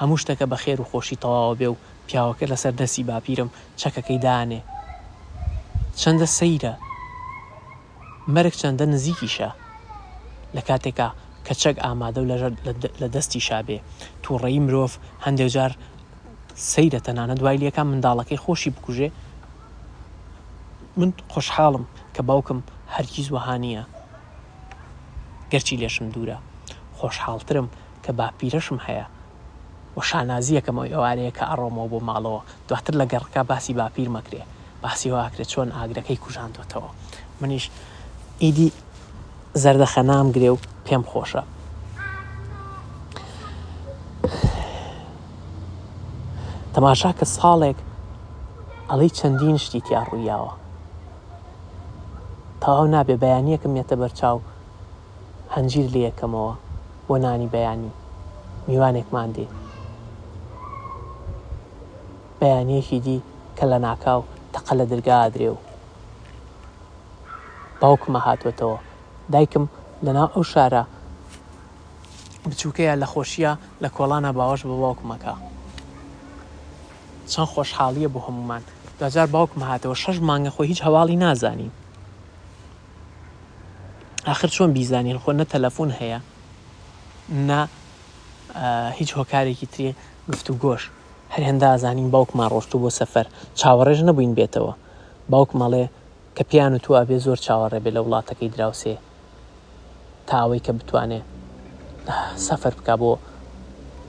[0.00, 4.60] هەموو شتەکە بە خێر و خۆشی تەواوە بێ و پیاوەکە لەسەر دەستی باپیرم چەکەکەی دانێ
[6.00, 6.74] چەندە سەیرە
[8.34, 9.50] مەرگ چەندە نزیکیشە
[10.56, 11.08] لە کاتێکا
[11.46, 12.28] کە چەک ئامادە و
[13.02, 13.78] لە دەستی شابێ
[14.22, 14.92] تووڕێی مرۆڤ
[15.24, 15.72] هەندێجار
[16.72, 19.08] سەیرە تەنانە دوای لەکە منداڵەکەی خۆشی بکوژێ
[20.98, 22.60] من خۆشحاڵم کە باوکم
[22.94, 23.84] هەرگیز وهانیە
[25.52, 26.38] گەرچی لێشم دوورە
[26.98, 27.66] خۆشحاڵترم
[28.04, 29.06] کە باپیرەشم هەیە
[29.96, 34.42] و شانازیەکەم ئەوی ئەوارەیە کە ئەڕۆمەوە بۆ ماڵەوە دواتر لە گەڕکە باسی باپیر مەکرێ
[34.82, 36.90] باسی واکرێت چۆن ئاگرەکەی کوژاندوتەوە
[37.40, 37.64] منیش
[38.42, 38.68] ئیدی
[39.62, 41.42] زەردەخە نام گرێ و پێم خۆشە
[46.74, 47.78] تەماشا کە ساڵێک
[48.90, 50.52] ئەڵی چەندین شتی تیا ڕوویاوە
[52.60, 54.38] تەواو نابێ بەیانیەکەم مێتە بەرچاو
[55.56, 56.52] هەنجیر لە یەکەمەوە
[57.08, 57.90] بۆ نانی بەیانی
[58.68, 59.46] میوانێکمان دێ
[62.40, 63.18] بەیانەیەکی دی
[63.56, 64.20] کە لە ناکاو
[64.54, 65.58] تەقە لە دەرگا ئادرێ و
[67.80, 68.78] باوکمە هاتوێتەوە
[69.32, 69.64] دایکم
[70.04, 70.84] لەناو ئەو شارە
[72.48, 75.32] بچووکەیە لە خۆشیە لە کۆڵانە باوەش بە باوکمەکە
[77.32, 78.62] چەند خۆشحاڵیە بۆ هەمومان
[79.00, 81.72] داجار باوکمە هاتەوە شەش مانگە خۆی هیچ هەواڵی نازانین
[84.26, 86.20] آخر چۆن بیزانین خۆ نە تەلەفۆن هەیە
[87.48, 87.66] نا
[88.98, 89.94] هیچ هۆکارێکی تری
[90.28, 90.90] گفت و گۆش
[91.34, 93.26] هەر هەندە ئازانین باوکمان ڕۆشت و بۆ سەفەر
[93.60, 94.72] چاوەڕێژ نەبووین بێتەوە
[95.30, 95.84] باوک مەڵێ
[96.36, 98.94] کە پیان و تو ئابێ زۆر چاوەڕێ بێ لە وڵاتەکەی دراوسێ
[100.28, 101.20] تاوەی کە بتوانێ
[102.46, 103.10] سەفەر بک بۆ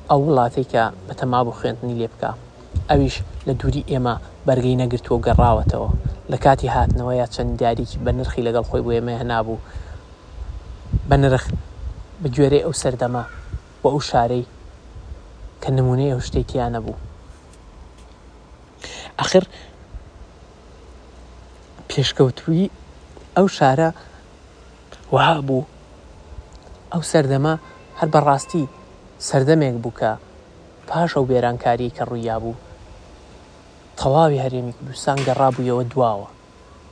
[0.10, 2.32] ئەو وڵاتی کە بەتەما بۆ خوێندنی لێ بکە
[2.90, 3.16] ئەویش
[3.48, 4.16] لە دووری ئێمە
[4.48, 5.90] بەرگەی نەگرتووە گەڕاوەتەوە
[6.32, 9.58] لە کاتی هاتنەوە یا چەند دیاریکی بە نرخی لەگەڵ خۆی بۆ ئێمە هەنابوو
[11.10, 11.46] بە نرخ
[12.22, 13.24] بە گوێرە ئەو سەردەما
[13.82, 14.46] بۆ ئەو شارەی
[15.62, 17.02] کە نمونەی ئەو شتێکیانە بوو
[19.20, 19.44] ئەخر
[21.90, 22.68] پێشکەوتوی
[23.36, 23.90] ئەو شارە
[25.14, 25.70] وها بوو
[26.94, 27.54] ئەو سەردەما
[28.00, 28.70] هەر بەڕاستی
[29.28, 30.12] سەردەمێک بووکە
[30.88, 32.62] پاش ئەو بێرانکاری کە ڕوویا بوو
[34.00, 36.28] تەواوی هەرێمی کوردستان گەڕابوویەوە دواوە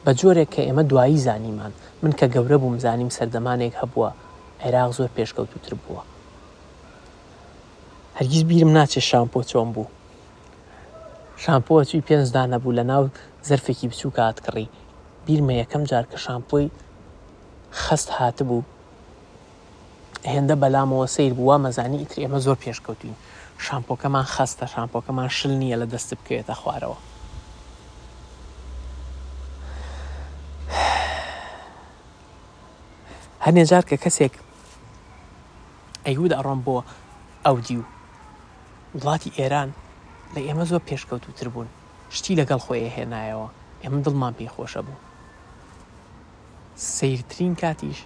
[0.06, 4.10] بە جۆرێک کە ئێمە دوایی زانیمان من کە گەورە بووم زانیم سەردەمانێک هەبووە
[4.64, 6.04] عێراق زۆر پێشکەوتوتر بووە
[8.18, 9.88] هەرگیز بیرم ناچێت شامپۆ چۆن بوو
[11.44, 13.04] شامپۆە چوی پێنجدا نەبوو لە ناو
[13.48, 14.68] زەرفێکی بچوو کاتکڕی
[15.26, 16.68] بیرمە یەکەم جار کە شامپۆی
[17.84, 18.66] خەست هاتە بوو
[20.34, 23.16] هێندە بەلامەوە سیر بووە مەزانی ئیتر ئێمە زۆر پێشکەوتین
[23.66, 26.98] شامپۆکەمان خەستە شامپۆکەمان شل نییە لە دەست بکەوێتە خوارەوە
[33.46, 34.34] هەنێ جار کە کەسێک
[36.06, 36.78] ئەیود ئەڕۆم بۆ
[37.46, 37.88] ئەودی و
[38.98, 39.70] وڵاتی ئێران
[40.34, 41.70] لە ئێمە زۆر پێشکەوتوتر بوون
[42.16, 43.48] شتی لەگەڵ خۆی هێنایەوە
[43.84, 45.02] ئێمە دڵمان پێی خۆشە بوو
[46.96, 48.00] سیرترین کاتیش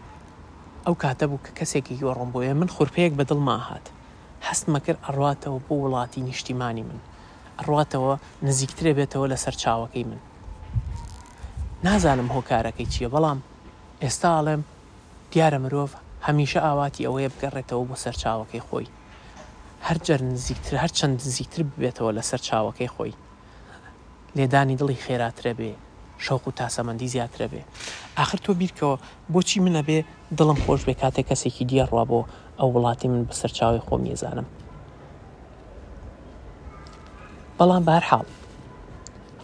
[0.85, 3.85] ئەو کاتە بوو کە کەسێکی یۆڕم بۆیە من خورپەیەک بە دڵما هات
[4.47, 6.99] هەستمە کرد ئەڕاتەوە بۆ وڵاتی نیشتیمانی من
[7.59, 8.13] ئەڕاتەوە
[8.47, 10.19] نزیکترە بێتەوە لە سەر چاوەکەی من
[11.85, 13.39] نازانم هۆکارەکەی چییە بەڵام
[14.03, 14.61] ئێستا ئاڵێم
[15.31, 15.91] دیارە مرۆڤ
[16.27, 18.87] هەمیشە ئاواتی ئەوەیە بگەڕێتەوە بۆ سەرچاوەکەی خۆی
[19.87, 23.13] هەرجار نزیکتر هەر چەند نزیکتر ببێتەوە لە سەرچاوەکەی خۆی
[24.37, 25.71] لێدانی دڵی خێراترە بێ
[26.25, 27.61] شەوق و تاسەمەندی زیاترە بێ
[28.23, 28.95] آخر تۆ بیرکەوە
[29.33, 29.99] بۆچی منە بێ
[30.37, 32.19] دڵم خۆش بێ کاتێک کەسێکی دیە ڕوا بۆ
[32.59, 34.47] ئەو وڵاتی من بە سەرچاوی خۆم یێزانم
[37.57, 38.25] بەڵام بارحاڵ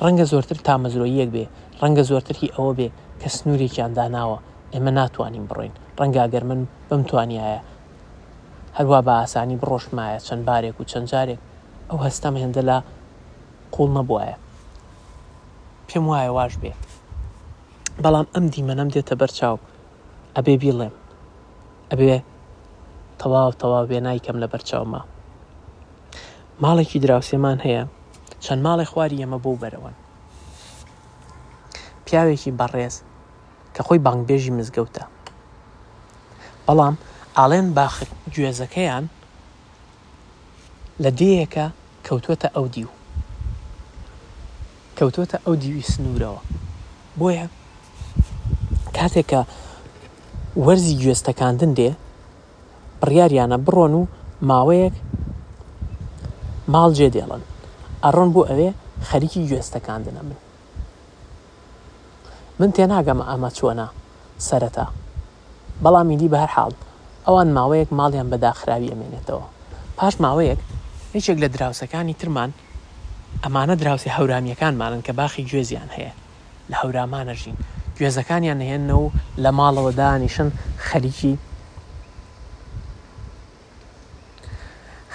[0.04, 1.46] ڕەنگە زۆرتر تامەزرۆیەک بێ
[1.82, 2.88] ڕەنگە زۆرترهی ئەوە بێ
[3.22, 4.38] کە سنوورێکیان داناوە
[4.74, 7.60] ئێمە ناتوانین بڕۆین ڕەنگاگەر من بم توانایە
[8.78, 11.40] هەروە بە ئاسانی بڕۆشمایە چەند بارێک و چەند جارێک
[11.90, 12.78] ئەو هەستەم هێندە لە
[13.74, 14.38] قوڵ نەبووایە
[15.88, 16.72] پێم وایە واش بێ
[18.04, 19.58] بەڵام ئەم دیمەنەم دێتە بەرچاو
[20.36, 20.94] ئەبێ بیڵێم
[21.92, 22.14] ئەبێ
[23.20, 25.02] تەواو تەواو بێ نایکەم لە بەرچاومە
[26.64, 27.84] ماڵێکی دراوسێمان هەیە
[28.44, 29.96] چەند ماڵی خواری ئەمە بۆ بەرەوەن
[32.12, 32.96] پیاوێکی بەڕێز
[33.76, 35.04] کە خۆی بانگبێژی مزگەوتە
[36.68, 36.96] بەڵام
[37.38, 37.96] ئاڵێن باخ
[38.34, 39.06] گوێزەکەیان
[41.04, 41.66] لە دێیەکە
[42.06, 42.90] کەوتوتە ئەو دیو
[44.98, 46.42] کەوتوتە ئەو دیوی سنوورەوە
[47.20, 47.46] بۆیە
[48.98, 49.40] کاتێکە
[50.66, 51.90] وەرزی گوێستەکاندن دێ
[53.02, 54.02] بڕیاریانە بڕۆن و
[54.50, 54.96] ماوەیەک
[56.74, 57.42] ماڵ جێدێڵن
[58.04, 58.70] ئەڕۆن بۆ ئەوێ
[59.10, 60.40] خەریکی گوێستەکاندنە من
[62.62, 63.88] من تێناگەمە ئەمە چۆنە
[64.48, 64.86] سەرەتا
[65.84, 66.74] بەڵام میدی بە هەر حاڵ
[67.26, 69.46] ئەوان ماوەیەک ماڵیان بەداخراوی ئەمێنێتەوە
[69.98, 70.60] پاش ماوەیەک
[71.14, 72.52] هیچێک لە دراوسەکانی ترمان
[73.44, 76.14] ئەمانە دراوسی هەورامیەکانمانن کە باخی گوێزیان هەیە
[76.70, 77.58] لە هەورامانەژین
[77.98, 79.06] گوێزەکانیان نهێنە و
[79.44, 80.50] لە ماڵەوە دانیشن
[80.88, 81.34] خەریکی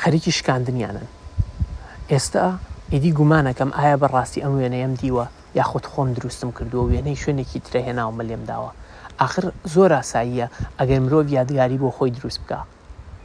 [0.01, 1.09] خەریکی شکاندنیانن
[2.11, 2.47] ئێستا
[2.93, 5.27] ئیدی گومانەکەم ئایا بەڕاستی ئەم وێنەیەم دیوە
[5.57, 8.71] یاخود خۆم دروستم کردووە وێنەی شوێنێکی ترەهێناومە لێم داوە
[9.27, 10.47] آخر زۆر ئاساییە
[10.79, 12.59] ئەگەر مرۆڤ یادگاری بۆ خۆی دروست بکە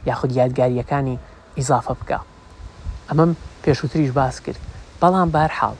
[0.08, 1.16] یاخود یادگاریەکانی
[1.58, 2.18] ئیزافە بکە
[3.08, 3.30] ئەمەم
[3.64, 4.60] پێشووتریش باس کرد
[5.02, 5.76] بەڵام بارحاڵ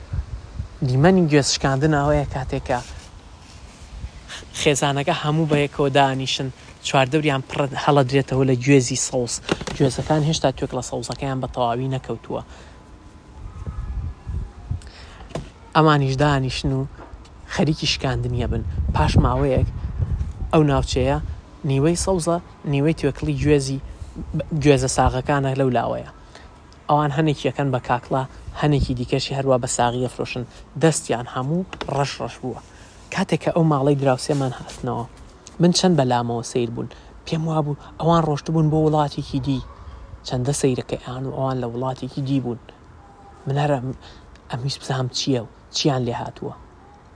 [0.87, 2.79] دیمەنی گوێزشکاندنەوەیە کاتێکە
[4.61, 6.49] خێزانەکە هەموو بەیەکەوە دانیشن
[6.87, 7.41] چواردەوریان
[7.83, 9.33] هەڵە درێتەوە لە گوێزی سەوس
[9.77, 12.41] گوێزەکان هێشتا توێک لە سەوزەکەیان بە تەواوی نەکەوتووە
[15.75, 16.85] ئەمانیش دانیشن و
[17.47, 19.67] خەریکی شکاندنیە بن پاش ماوەیەک
[20.53, 21.17] ئەو ناوچەیە
[21.67, 22.35] نیوەی سەوزە
[22.71, 23.79] نیوەی توێکلی گوێزی
[24.63, 26.09] گوێزە ساغەکانە لەو لاوەیە
[26.89, 28.23] ئەوان هەنێکیەکەن بە کاکڵا
[28.61, 30.43] هەنێکی دیکەشی هەروە بە ساغیە فرۆشن
[30.81, 31.61] دەستیان هەموو
[31.97, 32.59] ڕەش ڕەش بووە
[33.13, 35.05] کاتێک کە ئەو ماڵی دراوسێمان هاتنەوە
[35.61, 36.89] من چەند بەلامەوە سیر بوون
[37.27, 39.59] پێم وا بوو ئەوان ڕۆشت بوون بۆ وڵاتێکی دی
[40.27, 42.59] چەندە سیرەکەیان و ئەوان لە وڵاتێکی دی بوون
[43.47, 43.77] منەرە
[44.51, 46.53] ئەمیش بزام چییە و چیان لێ هاتووە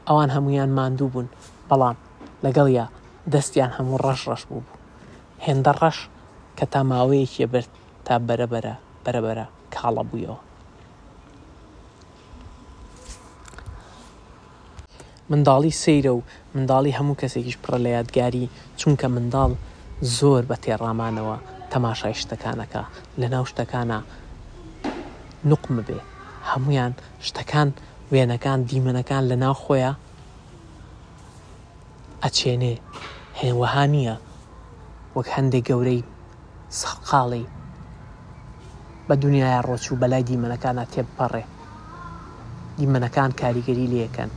[0.07, 1.27] ئەوان هەمویان ماندوو بوون
[1.69, 1.97] بەڵام
[2.45, 2.85] لەگەڵ یا
[3.33, 4.77] دەستیان هەموو ڕەش ڕەش بوو بوو
[5.45, 5.97] هێندە ڕەش
[6.57, 7.71] کە تا ماوەیەکی برد
[8.05, 10.39] تا بەرەبەرە بەرەبەرە کاڵە بوویەوە
[15.31, 16.21] منداڵی سەیرە و
[16.55, 18.45] منداڵی هەموو کەسێکیش پڕە لە یادگاری
[18.79, 19.51] چونکە منداڵ
[20.17, 21.35] زۆر بە تێڕامانەوە
[21.71, 22.83] تەماشای شتەکانەکە
[23.19, 23.99] لە ناو شتەکانە
[25.51, 25.99] نقمە بێ
[26.51, 26.93] هەمویان
[27.27, 27.69] شتەکان
[28.11, 29.91] وێنەکان دیمەنەکان لە ناو خۆیە
[32.23, 32.75] ئەچێنێ
[33.41, 34.15] هێوەها نییە
[35.15, 36.01] وەک هەندێک گەورەی
[36.79, 37.45] سەقاڵی
[39.07, 41.43] بە دنیای ڕۆچوو بەلای دیمەنەکانە تێبپەڕێ
[42.77, 44.29] دیمەنەکان کاریگەری لەکەن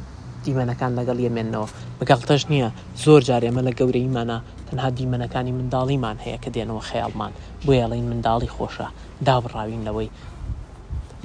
[0.45, 1.67] دیمەنەکان لەگەڵ یەمێنەوە
[1.99, 2.69] بەگەڵتەش نییە
[3.05, 7.33] زۆر جارێمە لە گەورەیمانە تەنها دیمەنەکانی منداڵیمان هەیە کە دێنەوە خەیاڵمان
[7.65, 8.89] بۆ یاڵین منداڵی خۆشە
[9.27, 10.09] دابڕاوین لەوەی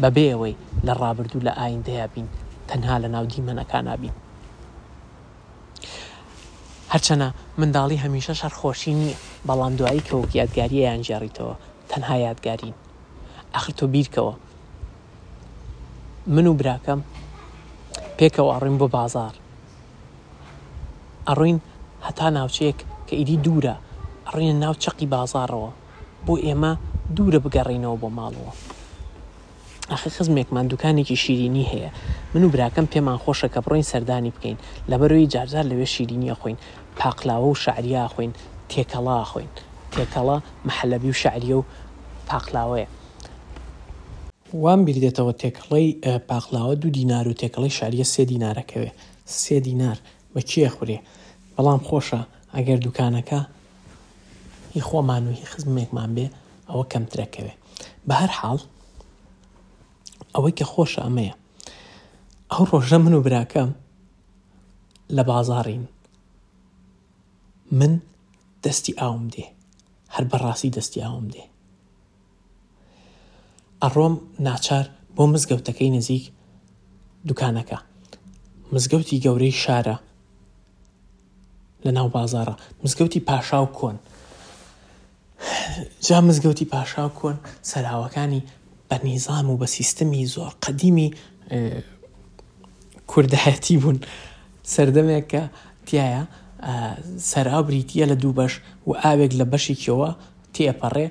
[0.03, 0.55] بەبێ ئەوەی
[0.85, 2.27] لە ڕابردوو لە ئایندەیە بین
[2.69, 4.15] تەنها لە ناو دیمەنەکانابین
[6.93, 7.27] هەرچەنە
[7.59, 11.55] منداڵی هەمیشە شەرخۆشی نییە بەڵام دوایی کەوەک یادگاریە یانجیێڕیتەوە
[11.91, 12.75] تەنها یادگارین
[13.53, 14.33] ئەخر تۆ بیرکەوە
[16.35, 16.99] من و براکەم
[18.17, 19.33] پێکەوە ئەڕین بۆ بازار
[21.27, 21.57] ئەڕوین
[22.07, 22.77] هەتا ناوچەیەک
[23.07, 23.75] کە ئیدی دوورە
[24.27, 25.71] ئەڕینە ناو چقی بازارەوە
[26.25, 26.71] بۆ ئێمە
[27.15, 28.53] دوورە بگەڕینەوە بۆ ماڵەوە
[29.91, 31.89] ئەخی خزمێکمان دوکانێکی شیرینی هەیە
[32.33, 34.57] من و براکەم پێمان خۆشە کە بڕۆین سەردانی بکەین
[34.89, 36.57] لە بەرەوەی جارجار لەوێ شیرینیە خۆین
[36.99, 38.31] پاقلاوە و شعریا خۆین
[38.71, 39.51] تێکەڵا خۆین
[39.93, 41.63] تێکەڵە محەلەبی و شعریە و
[42.29, 42.87] پاقلاوەیە
[44.63, 45.87] وام بیردێتەوە تێکەڵی
[46.29, 48.89] پاقلاوە دوو دینار و تێکەڵی شاریە سێ دینارەکەوێ
[49.41, 49.97] سێ دینار
[50.33, 50.97] بە چیە خوێ
[51.55, 52.21] بەڵام خۆشە
[52.55, 53.39] ئەگەر دوکانەکە
[54.73, 56.25] هی خۆمان و هی خزمێکمان بێ
[56.69, 57.53] ئەوە کەمترەکەوێ
[58.07, 58.59] بە هەر حاڵ
[60.35, 61.33] ئەوەی کە خۆشە ئەمەیە
[62.51, 63.69] ئەو ڕۆژە من و براکەم
[65.15, 65.87] لە بازارین
[67.79, 67.93] من
[68.63, 69.45] دەستی ئاوم دێ
[70.15, 71.43] هەر بەڕاستی دەستی ئاوم دێ
[73.83, 74.15] ئەڕۆم
[74.47, 76.23] ناچار بۆ مزگەوتەکەی نزیک
[77.27, 77.79] دوکانەکە
[78.73, 79.97] مزگەوتی گەورەی شارە
[81.85, 83.97] لە ناو بازارە مزگەوتی پاشا و کۆن
[86.05, 87.35] جا مزگەوتی پاشا و کۆن
[87.69, 88.43] سەراوەکانی
[88.91, 91.09] بە نیزام و بە سیستمی زۆر قەدیمی
[93.11, 93.99] کوردهەتی بوون
[94.75, 95.43] سەردەمێک کە
[95.85, 96.23] تایە
[97.31, 98.53] سەرابریتە لە دوو بەش
[98.87, 100.09] و ئاوێک لە بەشێکەوە
[100.53, 101.07] تێپەڕێ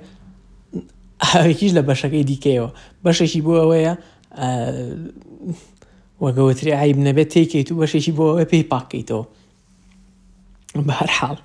[1.25, 2.71] ئاوێکیش لە بەشەکەی دیکەیەوە
[3.07, 3.95] بەشێکی بۆ ئەوەیە
[6.25, 9.25] وەگەوتری عیب نەبێت تێکیت و بەشێکی بۆ ئەوە پێی پاکەیتەوە
[10.87, 11.39] بە هەر حاڵ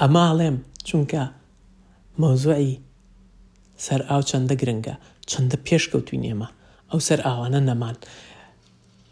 [0.00, 0.56] ئەماڵێم
[0.88, 1.22] چونکە
[2.20, 2.74] مۆزوعی
[3.82, 4.94] سەر ئاو چەندە گرنگە
[5.30, 6.48] چەندە پێشکەوتوی نێمە
[6.90, 7.96] ئەو سەر ئاوانە نەمان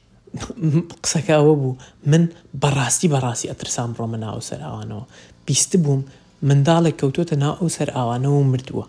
[1.05, 1.79] قسەکەەوە بوو
[2.11, 2.25] من
[2.63, 5.05] بەڕاستی بەڕاستی ئەترسان بڕۆ منناو سەر ئاوانەوە
[5.47, 6.03] بیست بووم
[6.49, 8.87] منداڵێک کەوتۆتە ناو ئەو سەر ئاوانەوە مردووە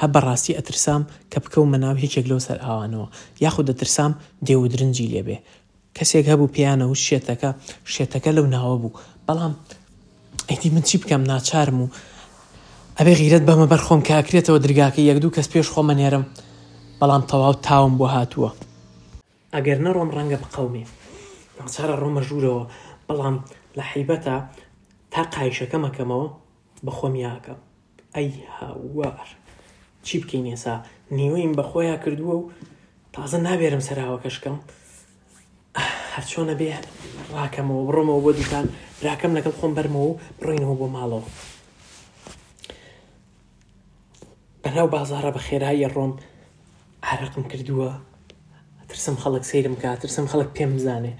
[0.00, 1.02] هە بەڕاستی ئەترسام
[1.32, 3.06] کە بکە و مەناو هیچێک لەو سەر ئاوانەوە
[3.44, 4.12] یاخود دەترسام
[4.46, 5.38] دێو درنجی لێبێ
[5.96, 7.50] کەسێک هەبوو پیانە و شێتەکە
[7.94, 9.52] شێتەکە لەو ناوە بوو بەڵام
[10.48, 11.88] ئەیدی من چی بکەم ناچارم و
[13.00, 16.24] ئەبێ غیرەت بەمە بەرخۆم کاکرێتەوە درگاکە یەک دوو کەس پێش خۆمە نێرم
[17.00, 18.50] بەڵام تەواو تاوم بۆ هاتووە
[19.54, 20.84] ئەگەر نەڕۆم ڕەنگە بقەومێ
[21.74, 22.62] چارە ڕۆمە ژوورەوە
[23.08, 23.36] بەڵام
[23.76, 24.36] لە حیبەتە
[25.12, 26.28] تا قایشەکە مەکەمەوە
[26.86, 27.54] بەخۆمیاکە
[28.16, 29.28] ئەی هاوار
[30.06, 30.74] چی بکەین ێسا
[31.16, 32.50] نیوەیم بەخۆیان کردووە و
[33.14, 34.56] تازە نابێرم سەراوەکەشکەم
[36.14, 36.68] هەرچۆنە بێ
[37.36, 38.66] ڕاکەمەوە بڕۆمەوە بۆ دوکان
[39.06, 41.24] راکەم لەگەڵ خۆم بەرمەوە بڕینەوە بۆ ماڵەوە
[44.66, 46.12] بەناو بازارە بە خێرایی ڕۆم
[47.10, 47.90] عراقم کردووە
[48.88, 51.12] ترسم خەڵک سیرم کا ترسم خەڵک پێم بزانێ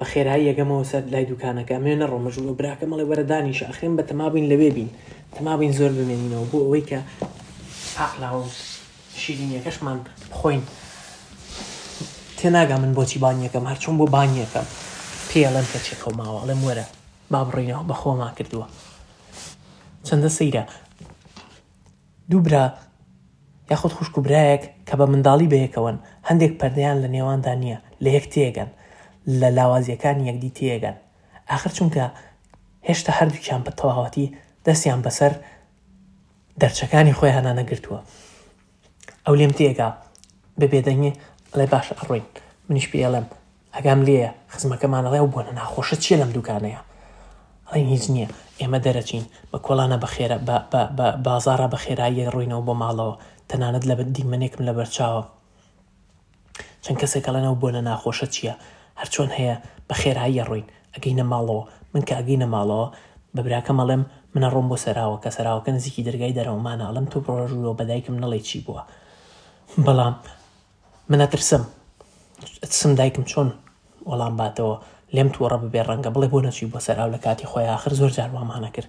[0.00, 4.46] بە خێرایی یەگەمەوە سەر لای دوکانەکە مێنە ڕۆمەژول و براکە مەڵێ وەرەدانیش ئەخرێن بە تەمابین
[4.50, 4.90] لەوێ بین
[5.36, 7.00] تەمابین زۆر بمێنینەوە بۆ ئەوەی کە
[7.96, 8.46] پاقلاوە
[9.20, 9.98] شیرینیەکەشمان
[10.30, 10.62] بخۆین
[12.38, 14.66] تێناگا من بۆچی بانیەکەم هەرچوون بۆ بانیەکەم
[15.30, 16.86] پێڵم کە چێکەوماوە ئەڵێم وەرە
[17.32, 18.66] با بڕینەوە بە خۆما کردووە
[20.08, 20.62] چەندە سەیرە
[22.28, 22.72] دووبرا
[23.70, 25.96] یاخود خوشک و برایەک کە بە منداڵی بەیەکەون
[26.28, 28.70] هەندێک پەردەیان لە نێواندا نییە لە یەک تێگەن
[29.40, 30.96] لە لاوازیەکان یەکدی تێگەن
[31.54, 32.04] آخر چونکە
[32.88, 34.32] هێشتا هەردووکیان بە تەواوەتی
[34.66, 35.32] دەستیان بەسەر
[36.60, 38.00] دەرچەکانی خۆی هەنا نەگرتووە
[39.24, 39.88] ئەو لێم تێگا
[40.60, 41.12] ببێدەنگی
[41.56, 42.24] لای باشە ئەڕوین
[42.68, 43.26] منیش پێڵم
[43.74, 46.80] ئەگام لێە خزمەکەمانەڵێ و بۆنە ناخۆشە چیە لەم دوکانەیە
[47.74, 48.28] ئەڵێم هیچ نییە
[48.60, 50.38] ئێمە دەرەچین بە کۆڵانە بەخێرە
[51.26, 53.14] بازارە بە خێرایی ڕووینەوە بۆ ماڵەوە
[53.48, 55.22] تەنانەت لە دیمەنێکم لە بەرچاوە
[56.84, 58.54] چەند کەسێکە لەنەوە بۆ لە ناخۆشە چییە
[59.00, 59.56] هەرچۆن هەیە
[59.88, 62.88] بە خێرایی ڕووین ئەگەینە ماڵەوە من کە ئەگەینە ماڵەوە
[63.34, 64.02] بەبراکە مەڵێم
[64.34, 68.58] منە ڕۆم بۆ سەراوە کە سەراوەکە نزیکی دەرگای دەرەوەمانە ئەڵم تۆ پرۆژووە بەدایکم نەڵێ چی
[68.66, 68.82] بووە
[69.86, 70.14] بەڵام
[71.10, 71.62] منە ترسم
[72.78, 73.48] سم دایکم چۆن
[74.08, 74.76] وەڵام باتەوە
[75.14, 78.30] لێم تووەڕە ببێ ڕەنگە بڵێ بۆ نەچی بۆ سەرراو لە کاتی خۆی آخر زۆر جار
[78.36, 78.88] وامانە کرد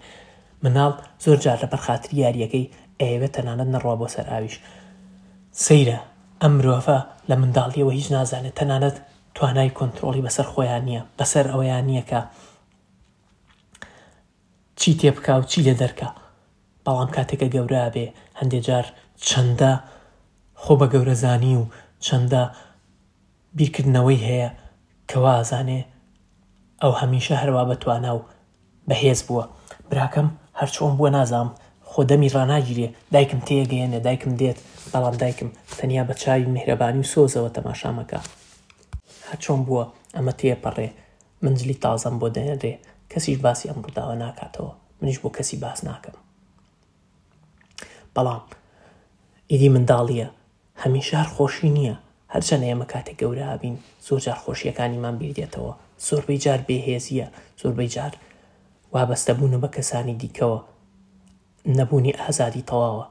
[0.64, 0.94] مناڵ
[1.26, 4.56] زۆر جار لە بەرخاتری یاریەکەی ئەوێت تەنانەت نەڕوا بۆ سەرراویش
[5.66, 5.98] سەیرە
[6.42, 6.98] ئەم مرۆڤە
[7.30, 8.96] لە منداڵیەوە هیچ نازانێت تەنانەت
[9.36, 12.20] توانای کۆنتترۆلی بەسەر خۆیان نییە بەسەر ئەویان نییەکە
[14.80, 16.10] چی تێ بک و چی لێ دەرکە
[16.86, 18.06] بەڵام کاتێکە گەورە بێ
[18.40, 18.86] هەندێک جار
[19.28, 19.72] چەندە
[20.64, 21.66] خۆ بە گەورەزانی و
[22.06, 22.42] چەندە
[23.58, 24.50] بیرکردنەوەی هەیە
[25.10, 25.82] کەوا ئازانێ
[26.82, 28.18] ئەو هەمیشە هەروە بەتواناو
[28.90, 29.46] بەهێز بووە
[29.90, 30.28] براکەم
[30.60, 31.50] هەرچۆم بووە نازام
[31.92, 34.58] خۆدەمی ڕناگیرێ دایکم تێگەیەنێ دایکم دێت
[34.92, 38.20] بەڵام دایکم تەنیا بە چاوی میهرەبانی و سۆزەوە تەماشامەکە
[39.30, 39.84] هەچۆم بووە
[40.16, 40.90] ئەمە تێپەڕێ
[41.44, 42.74] منجلی تازەم بۆ دەێنرێ
[43.12, 46.16] کەسیش باسی ئەم ڕداوە ناکاتەوە منیش بۆ کەسی باس ناکەم
[48.16, 48.42] بەڵام
[49.52, 50.28] ئیدی منداڵیە
[50.84, 51.96] هەمیشار خۆشی نییە
[52.34, 57.28] هەرچەند ئێمە کاتێک گەورە هابین زۆر جار خۆشیەکانیمان بیردێتەوە زۆربەی جار بێهێزیە
[57.62, 58.14] زۆربەی جار
[58.94, 60.60] وابەستەبوونە بە کەسانی دیکەوە
[61.78, 63.06] نەبوونی ئازادی تەواوە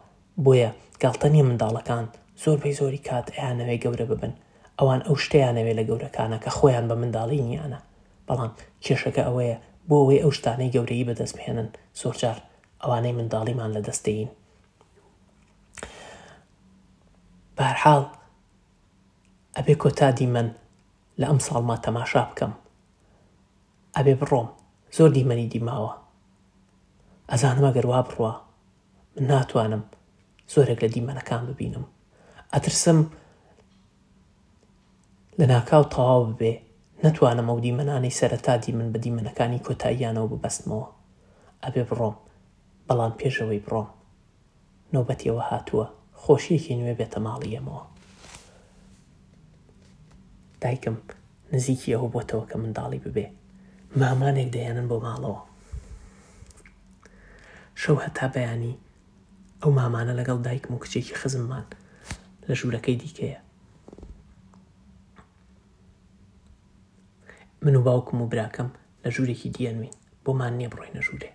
[0.44, 0.70] بۆیە
[1.02, 2.04] گڵتەنی منداڵەکان
[2.42, 4.32] زۆربەی زۆری کات ئەیانەوەی گەورە ببن
[4.78, 7.80] ئەوان ئەو شتیانەوێ لە گەورەکانە کە خۆیان بە منداڵی نیانە
[8.26, 8.52] بەڵام
[8.84, 9.56] کێشەکە ئەوەیە
[9.88, 11.68] بۆ ئەوەی ئەو شتانەی گەورەی بەدەستمێنن
[12.00, 12.38] زۆرجار
[12.82, 14.28] ئەوانەی منداڵیمان لە دەستین
[17.58, 18.04] بارحاڵ
[19.56, 20.48] ئەبێ کۆتادی من
[21.20, 22.52] لە ئەم ساڵما تەماشا بکەم
[23.98, 24.48] ئەبێ بڕۆم
[24.96, 25.92] زۆر دیمەنی دیماوە
[27.30, 28.32] ئەزانمە گەروا بڕوە
[29.16, 29.82] من ناتوانم
[30.52, 31.84] زۆرێک لە دیمەنەکان ببینم
[32.52, 32.98] ئەترسم
[35.38, 36.52] لە ناکاو تەواو ببێ
[37.04, 40.86] نەتوانم ئەو دیمەنانەی سەرەتادی من بە دیمەنەکانی کۆتاییانەوە ببەستمەوە
[41.64, 42.16] ئەبێ بڕۆم
[42.88, 43.88] بەڵام پێشەوەی بڕۆم
[44.94, 45.86] نۆبەتیەوە هاتووە
[46.22, 47.82] خۆشیەکی نوێ بێتە ماڵیەمەوە
[50.62, 50.96] دایکم
[51.52, 53.26] نزیکی ئەوە بۆتەوە کە منداڵی ببێ
[54.02, 55.40] مامانێک دەیانن بۆ ماڵەوە
[57.80, 58.74] شەو هەتا بەیانی
[59.62, 61.66] ئەو مامانە لەگەڵ دایکم و کچێکی خزممان
[62.48, 63.40] لە ژوورەکەی دیکەیە
[67.64, 68.70] من و باوکم و براکەم
[69.04, 71.30] لە ژوورێکی دیەنوین بۆمان نییە بڕۆینە ژوورێ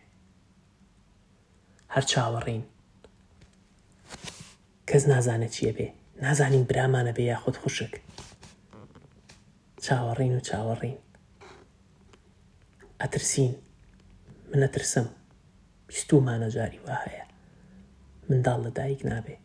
[1.94, 2.64] هەر چاوەڕین
[4.90, 5.88] کەس نازانە چیە بێ
[6.24, 7.94] نازانین برامانە بێ یاخود خوشک
[9.86, 10.98] چاوەڕین و چاوەڕین
[13.04, 13.52] ئەترسین
[14.52, 15.08] منە ترسم
[15.88, 17.26] بیستومانە جاری وا هەیە
[18.30, 19.38] منداڵ لە دایک نابێ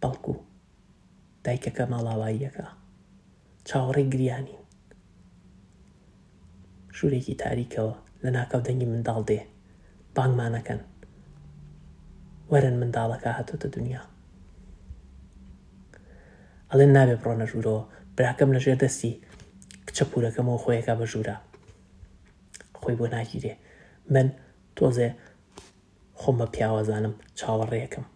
[0.00, 0.34] بەڵکو
[1.44, 2.66] دایکەکە ماڵاواییەکە
[3.68, 4.60] چاوەڕێی گریانین
[6.96, 9.40] ژوورێکی تاریکەوە لە ناکەو دەنگی منداڵ دێ
[10.16, 10.80] بانگمانەکەن
[12.50, 14.02] وەرن منداڵەکە هاتۆتە دنیا
[16.70, 17.82] ئەڵێن نابێ بڕۆنە ژوورەوە
[18.16, 19.12] براکەم لە ژێر دەستی
[19.86, 21.36] کچە پورەکەمەوە خۆیەکە بە ژوورە
[22.84, 23.54] خۆی بۆ ناگیرێ
[24.14, 24.28] من
[24.76, 25.08] تۆزێ
[26.20, 28.06] خۆم بە پیاوەزانم چاوەڕێەکەم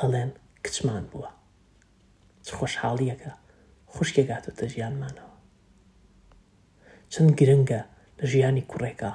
[0.00, 0.30] ئەڵێن
[0.64, 1.30] کچمان بووە
[2.44, 3.32] چ خۆشحاڵیەکە
[3.92, 5.34] خوشکێکاتۆتە ژیانمانەوە
[7.12, 7.80] چەند گرنگە
[8.18, 9.12] لە ژیانی کوڕێکە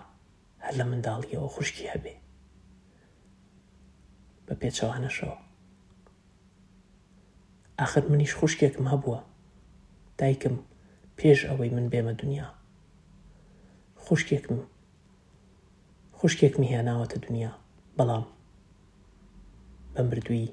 [0.63, 2.15] هەر لە منداڵیەوە خوشکی هەبێ
[4.45, 5.37] بە پێچەوانەشەوە
[7.83, 9.19] آخر منیش خوشکێکم هەبووە
[10.19, 10.55] دایکم
[11.17, 12.47] پێش ئەوەی من بێمە دنیا
[14.11, 14.57] خوشکێکم
[16.19, 17.51] خوشکێکمی هێناوەتە دنیا
[17.97, 18.25] بەڵام
[19.93, 20.49] بە مردووی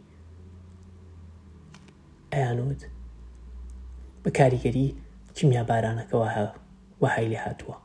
[2.33, 2.83] ئەیانوت
[4.23, 4.89] بە کاریگەری
[5.37, 6.27] چیمیا بارانەکەەوە
[7.03, 7.77] وەهای لێ هاتووە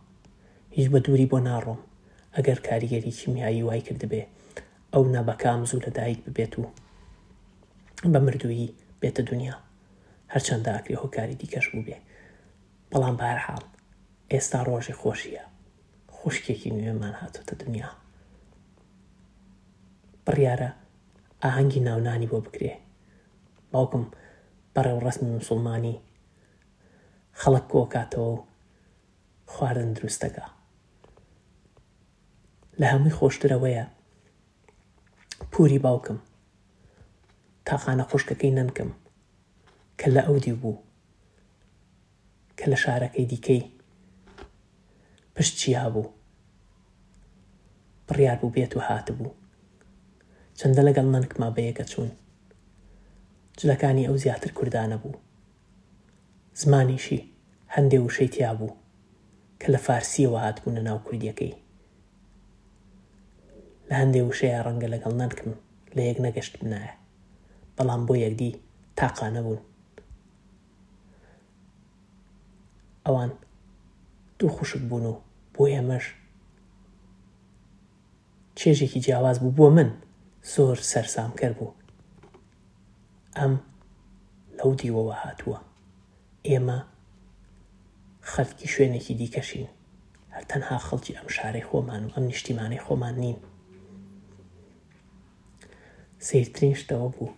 [0.76, 1.80] هیچ بە دووری بۆ ناڕۆم
[2.36, 4.24] ئەگەر کاریگەری چیمیایی وای کردبێ
[4.94, 6.64] ئەو نەبەکام زوو لە دایک ببێت و
[8.14, 9.56] بە مردووی بێتە دنیا
[10.34, 11.98] هەرچەندە ئاکری هۆکاری دیکەش بوو بێ
[12.92, 13.64] بەڵام بارحاڵ
[14.32, 15.46] ئێستا ڕۆژی خۆشیە
[16.24, 17.90] خوشکێکی نوێمان هاتوتە دنیا
[20.26, 20.70] بڕیارە
[21.42, 22.74] ئاهەنگی ناونانی بۆ بکرێ
[23.74, 24.06] باوکم
[24.74, 25.96] بەڕێو ڕستمی مسلمانی
[27.42, 28.36] خەڵک کۆکاتەوە
[29.52, 30.46] خواردن دروستەکە
[32.80, 33.86] لە هەمووی خۆشترەوەیە
[35.52, 36.18] پوری باوکم
[37.68, 38.90] تاخانە خوشکەکەی ننکم
[40.00, 40.78] کە لە ئەودی بوو
[42.58, 43.64] کە لە شارەکەی دیکەی
[45.36, 46.10] پشت چیا بوو
[48.08, 49.38] بڕیار بوو بێت و هاتبوو
[50.60, 52.12] چەندە لەگەڵ نەنکما بەیەکە چوون
[53.60, 55.16] جلەکانی ئەو زیاتر کوردانە بوو
[56.62, 57.20] زمانیشی
[57.76, 58.76] هەندێ وشەیتیا بوو
[59.62, 61.54] کە لە فارسیەوە هاتبوونە ناو کوردیەکەی
[63.90, 65.52] لە هەندێ وشەیە ڕەنگە لەگەڵ نەنکم
[65.96, 66.94] لە یەک نەگەشت بنایە
[67.76, 68.52] بەڵام بۆ یەکدی
[69.00, 69.62] تاقانە بوون
[73.06, 73.32] ئەوان
[74.42, 75.20] دوو خوشک بوون و
[75.54, 76.04] بۆ ئێمەش
[78.58, 79.90] چێژێکی جیاواز بوو بۆ من
[80.54, 81.74] زۆر سەررسامکەر بوو
[83.38, 83.54] ئەم
[84.58, 85.58] لەو دیوەوە هاتووە
[86.48, 86.80] ئێمە
[88.32, 89.68] خەلکی شوێنێکی دیکەشین
[90.34, 93.38] هەر تەنها خەڵکی ئەم شارەی خۆمان و ئەم نیشتیمانی خۆمان نین
[96.28, 97.36] سیرترین شتەوە بوو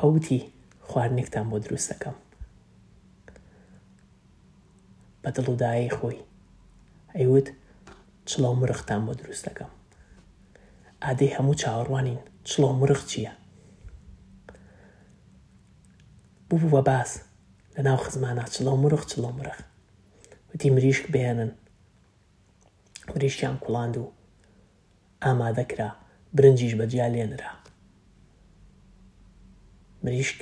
[0.00, 0.40] ئەوتی
[0.88, 2.14] خواردنێکتان بۆ دروست دەکەم
[5.24, 6.18] بە دڵ و دایە خۆی
[7.16, 7.48] ئەیوت
[8.28, 9.72] چڵاو مرختان بۆ دروست دەکەم
[11.04, 12.18] ئادەی هەموو چاوەڕوانین
[12.48, 13.32] چڵۆ مرخ چییە
[16.50, 17.10] بوو بە باس
[17.76, 19.58] لە ناو خزمانە چڵۆ مرخ چڵۆ مرخ
[20.54, 21.50] وتی مریشک بێنن
[23.14, 24.04] مریشکیان کوڵاند و
[25.22, 25.88] ئامادەکرا
[26.36, 27.52] برنجیش بەجیا لێنرا
[30.04, 30.38] مریشک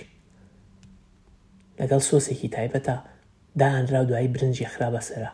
[1.78, 2.96] لەگەڵ سۆسێکی تایبەتە
[3.56, 5.30] دانرا دوایی برنجی خراپە سرە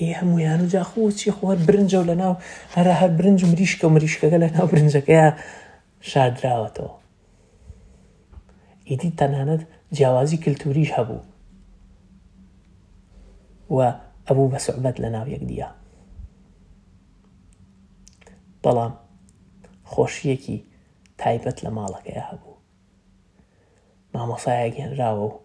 [0.00, 2.34] ئێ هەمویان جا خۆچی خۆر برنجە و لە ناو
[2.76, 5.28] هەرا هەر برنج مریشکە و مریشکەکە لە ناو برنجەکەیە
[6.10, 6.92] شادراوەتەوە
[8.90, 9.62] ئیدی تەنانەت
[9.96, 11.24] جیاوازی کللتوریش هەبوو
[13.76, 13.78] و
[14.26, 15.68] ئەبوو بە سعبەت لە ناو یەک دیە
[18.64, 18.92] بەڵام
[19.92, 20.58] خۆشیەکی
[21.22, 22.54] تایبەت لە ماڵەکەی هەبوو
[24.14, 25.38] مامۆسایە گەێنراوە و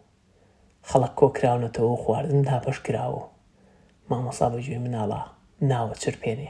[0.92, 3.22] خەڵک کۆکراونەتەوە و خواردن تاپەش کراوە
[4.10, 5.22] مامەسا بەگوێ مناڵە
[5.72, 6.50] ناوە چرپێنێ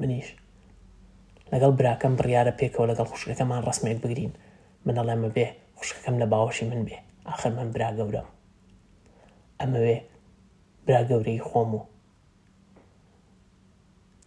[0.00, 0.28] منیش
[1.52, 4.32] لەگەڵ براکەم بڕیاە پێکەوە لەگەڵ خوشکەکەمان ڕسمێک بگرین
[4.86, 5.46] منەڵێمە بێ
[5.78, 6.96] خوشکەکەم لە باوەشی من بێ
[7.34, 8.28] آخر من برا گەورم
[9.60, 9.96] ئەمەوێ
[10.86, 11.80] برا گەورەی خۆم و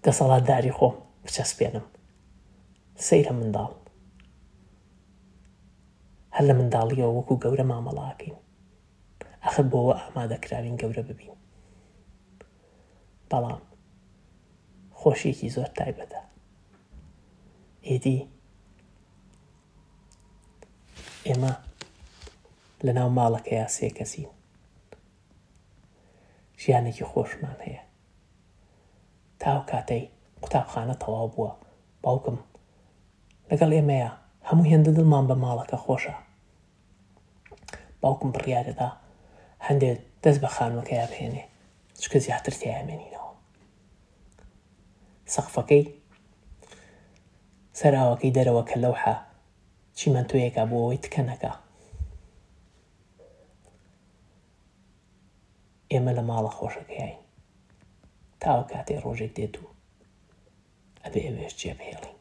[0.04, 0.96] دەسەڵاتداری خۆم
[1.26, 1.86] بچەسپێنم
[3.08, 3.72] سەیرە منداڵ
[6.36, 8.38] هەر لە منداڵیەوە وەکو گەورە مامەڵاکەین
[9.44, 11.32] ئەخە بۆەوە ئامادەکراوین گەورە ببین
[13.30, 13.62] بەڵام
[15.00, 16.22] خۆشیێکی زۆر تایبەتە
[17.88, 18.20] ئێدی
[21.28, 21.54] ئێمە
[22.86, 24.30] لە ناو ماڵەکە یا سێ کەسین
[26.62, 27.84] ژیانێکی خۆشمان هەیە
[29.42, 30.04] تاو کاتەی
[30.42, 31.52] قوتابخانە تەواو بووە
[32.04, 32.38] باوکم
[33.50, 34.12] لەگەڵ ئێمەیە
[34.52, 36.16] هەموو هێندە دڵمان بە ماڵەکە خۆشە
[38.02, 38.90] باوکم بڕیارەدا
[39.68, 41.44] هەندێک دەست بە خانوەکە یابهێنێ
[42.02, 43.32] چکە زیاتر تیامێنینەوە
[45.34, 45.84] سەقفەکەی
[47.80, 49.16] سەراوەکەی دەرەوە کە لەوحە
[49.98, 51.52] چیمە توۆیەکە بۆ ئەوەی تکەنەکە
[55.92, 57.18] ئێمە لە ماڵە خۆشەکەیین
[58.42, 59.66] تاوە کاتێ ڕۆژێک دێت و
[61.04, 62.18] ئەبێ ئێمەش جێبهێڵین